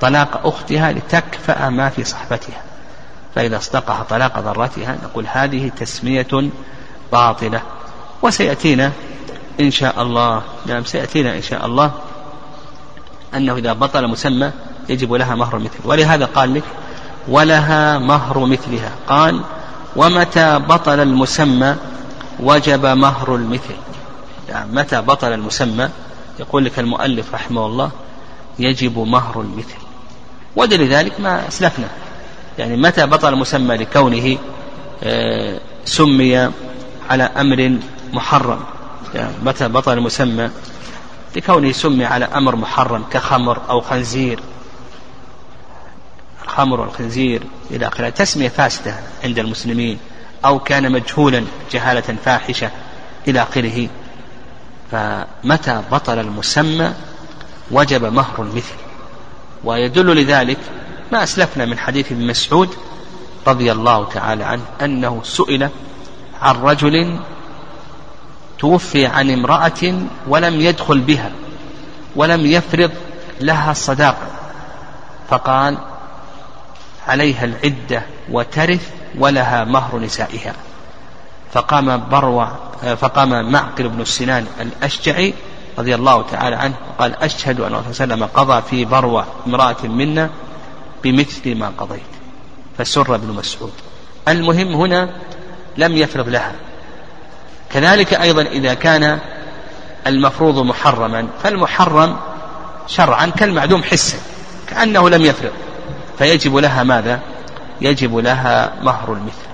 طلاق 0.00 0.46
أختها 0.46 0.92
لتكفأ 0.92 1.68
ما 1.68 1.88
في 1.88 2.04
صحبتها. 2.04 2.62
فإذا 3.34 3.56
اصدقها 3.56 4.02
طلاق 4.10 4.40
ضرتها 4.40 4.96
نقول 5.04 5.26
هذه 5.32 5.70
تسمية 5.76 6.50
باطلة. 7.12 7.62
وسيأتينا 8.22 8.92
إن 9.60 9.70
شاء 9.70 10.02
الله 10.02 10.42
نعم 10.66 10.84
سيأتينا 10.84 11.36
إن 11.36 11.42
شاء 11.42 11.66
الله 11.66 11.92
أنه 13.34 13.56
إذا 13.56 13.72
بطل 13.72 14.08
مسمى 14.08 14.50
يجب 14.88 15.12
لها 15.12 15.34
مهر 15.34 15.58
مثله. 15.58 15.80
ولهذا 15.84 16.24
قال 16.24 16.54
لك 16.54 16.64
ولها 17.28 17.98
مهر 17.98 18.38
مثلها. 18.38 18.90
قال 19.08 19.40
ومتى 19.96 20.58
بطل 20.58 21.00
المسمى 21.00 21.76
وجب 22.40 22.86
مهر 22.86 23.34
المثل. 23.34 23.74
يعني 24.48 24.72
متى 24.72 25.00
بطل 25.00 25.32
المسمى 25.32 25.88
يقول 26.40 26.64
لك 26.64 26.78
المؤلف 26.78 27.34
رحمه 27.34 27.66
الله 27.66 27.90
يجب 28.58 28.98
مهر 28.98 29.40
المثل. 29.40 29.76
ودليل 30.56 30.92
ذلك 30.92 31.20
ما 31.20 31.48
أسلفنا. 31.48 31.88
يعني 32.58 32.76
متى 32.76 33.06
بطل 33.06 33.32
المسمى 33.32 33.76
لكونه 33.76 34.38
آه، 35.02 35.60
سمي 35.84 36.50
على 37.10 37.24
أمر 37.24 37.78
محرم. 38.12 38.60
يعني 39.14 39.32
متى 39.44 39.68
بطل 39.68 39.92
المسمى 39.92 40.50
لكونه 41.36 41.72
سمي 41.72 42.04
على 42.04 42.24
أمر 42.24 42.56
محرم 42.56 43.04
كخمر 43.12 43.60
أو 43.70 43.80
خنزير. 43.80 44.40
الخمر 46.44 46.80
والخنزير 46.80 47.42
إلى 47.70 47.88
آخره. 47.88 48.08
تسمية 48.08 48.48
فاسدة 48.48 48.94
عند 49.24 49.38
المسلمين. 49.38 49.98
أو 50.44 50.58
كان 50.58 50.92
مجهولا 50.92 51.44
جهالة 51.72 52.16
فاحشة 52.24 52.70
إلى 53.28 53.42
آخره. 53.42 53.88
فمتى 54.92 55.82
بطل 55.92 56.18
المسمى 56.18 56.92
وجب 57.70 58.04
مهر 58.04 58.42
المثل. 58.42 58.74
ويدل 59.64 60.22
لذلك 60.22 60.58
ما 61.12 61.22
أسلفنا 61.22 61.64
من 61.64 61.78
حديث 61.78 62.12
ابن 62.12 62.26
مسعود 62.26 62.68
رضي 63.46 63.72
الله 63.72 64.08
تعالى 64.08 64.44
عنه 64.44 64.62
أنه 64.82 65.20
سئل 65.24 65.68
عن 66.42 66.56
رجل 66.56 67.18
توفي 68.58 69.06
عن 69.06 69.30
امرأة 69.30 69.94
ولم 70.28 70.60
يدخل 70.60 71.00
بها 71.00 71.32
ولم 72.16 72.46
يفرض 72.46 72.90
لها 73.40 73.70
الصداقة 73.70 74.26
فقال 75.28 75.78
عليها 77.08 77.44
العدة 77.44 78.02
وترث 78.30 78.90
ولها 79.18 79.64
مهر 79.64 79.98
نسائها. 79.98 80.54
فقام 81.56 82.08
بروع 82.10 82.48
فقام 83.00 83.52
معقل 83.52 83.88
بن 83.88 84.00
السنان 84.00 84.46
الأشجعي 84.60 85.34
رضي 85.78 85.94
الله 85.94 86.22
تعالى 86.22 86.56
عنه 86.56 86.74
وقال 86.90 87.22
أشهد 87.22 87.60
أن 87.60 87.74
الرسول 87.74 87.94
صلى 87.94 88.04
الله 88.04 88.14
عليه 88.14 88.24
وسلم 88.24 88.40
قضى 88.44 88.62
في 88.70 88.84
بروع 88.84 89.24
امرأة 89.46 89.82
منا 89.84 90.30
بمثل 91.04 91.54
ما 91.54 91.72
قضيت 91.78 92.00
فسر 92.78 93.14
ابن 93.14 93.34
مسعود. 93.34 93.72
المهم 94.28 94.74
هنا 94.74 95.10
لم 95.76 95.96
يفرض 95.96 96.28
لها. 96.28 96.52
كذلك 97.72 98.14
أيضا 98.14 98.42
إذا 98.42 98.74
كان 98.74 99.18
المفروض 100.06 100.58
محرما 100.58 101.28
فالمحرم 101.42 102.16
شرعا 102.86 103.26
كالمعدوم 103.26 103.82
حسا 103.82 104.18
كأنه 104.68 105.10
لم 105.10 105.22
يفرض. 105.22 105.52
فيجب 106.18 106.56
لها 106.56 106.82
ماذا؟ 106.82 107.20
يجب 107.80 108.16
لها 108.16 108.72
مهر 108.82 109.12
المثل. 109.12 109.46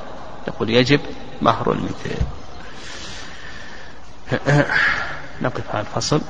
يقول 0.49 0.71
يجب 0.71 1.01
مهر 1.43 1.73
المثل 1.73 2.17
نقف 5.43 5.63
على 5.75 5.81
الفصل. 5.81 6.21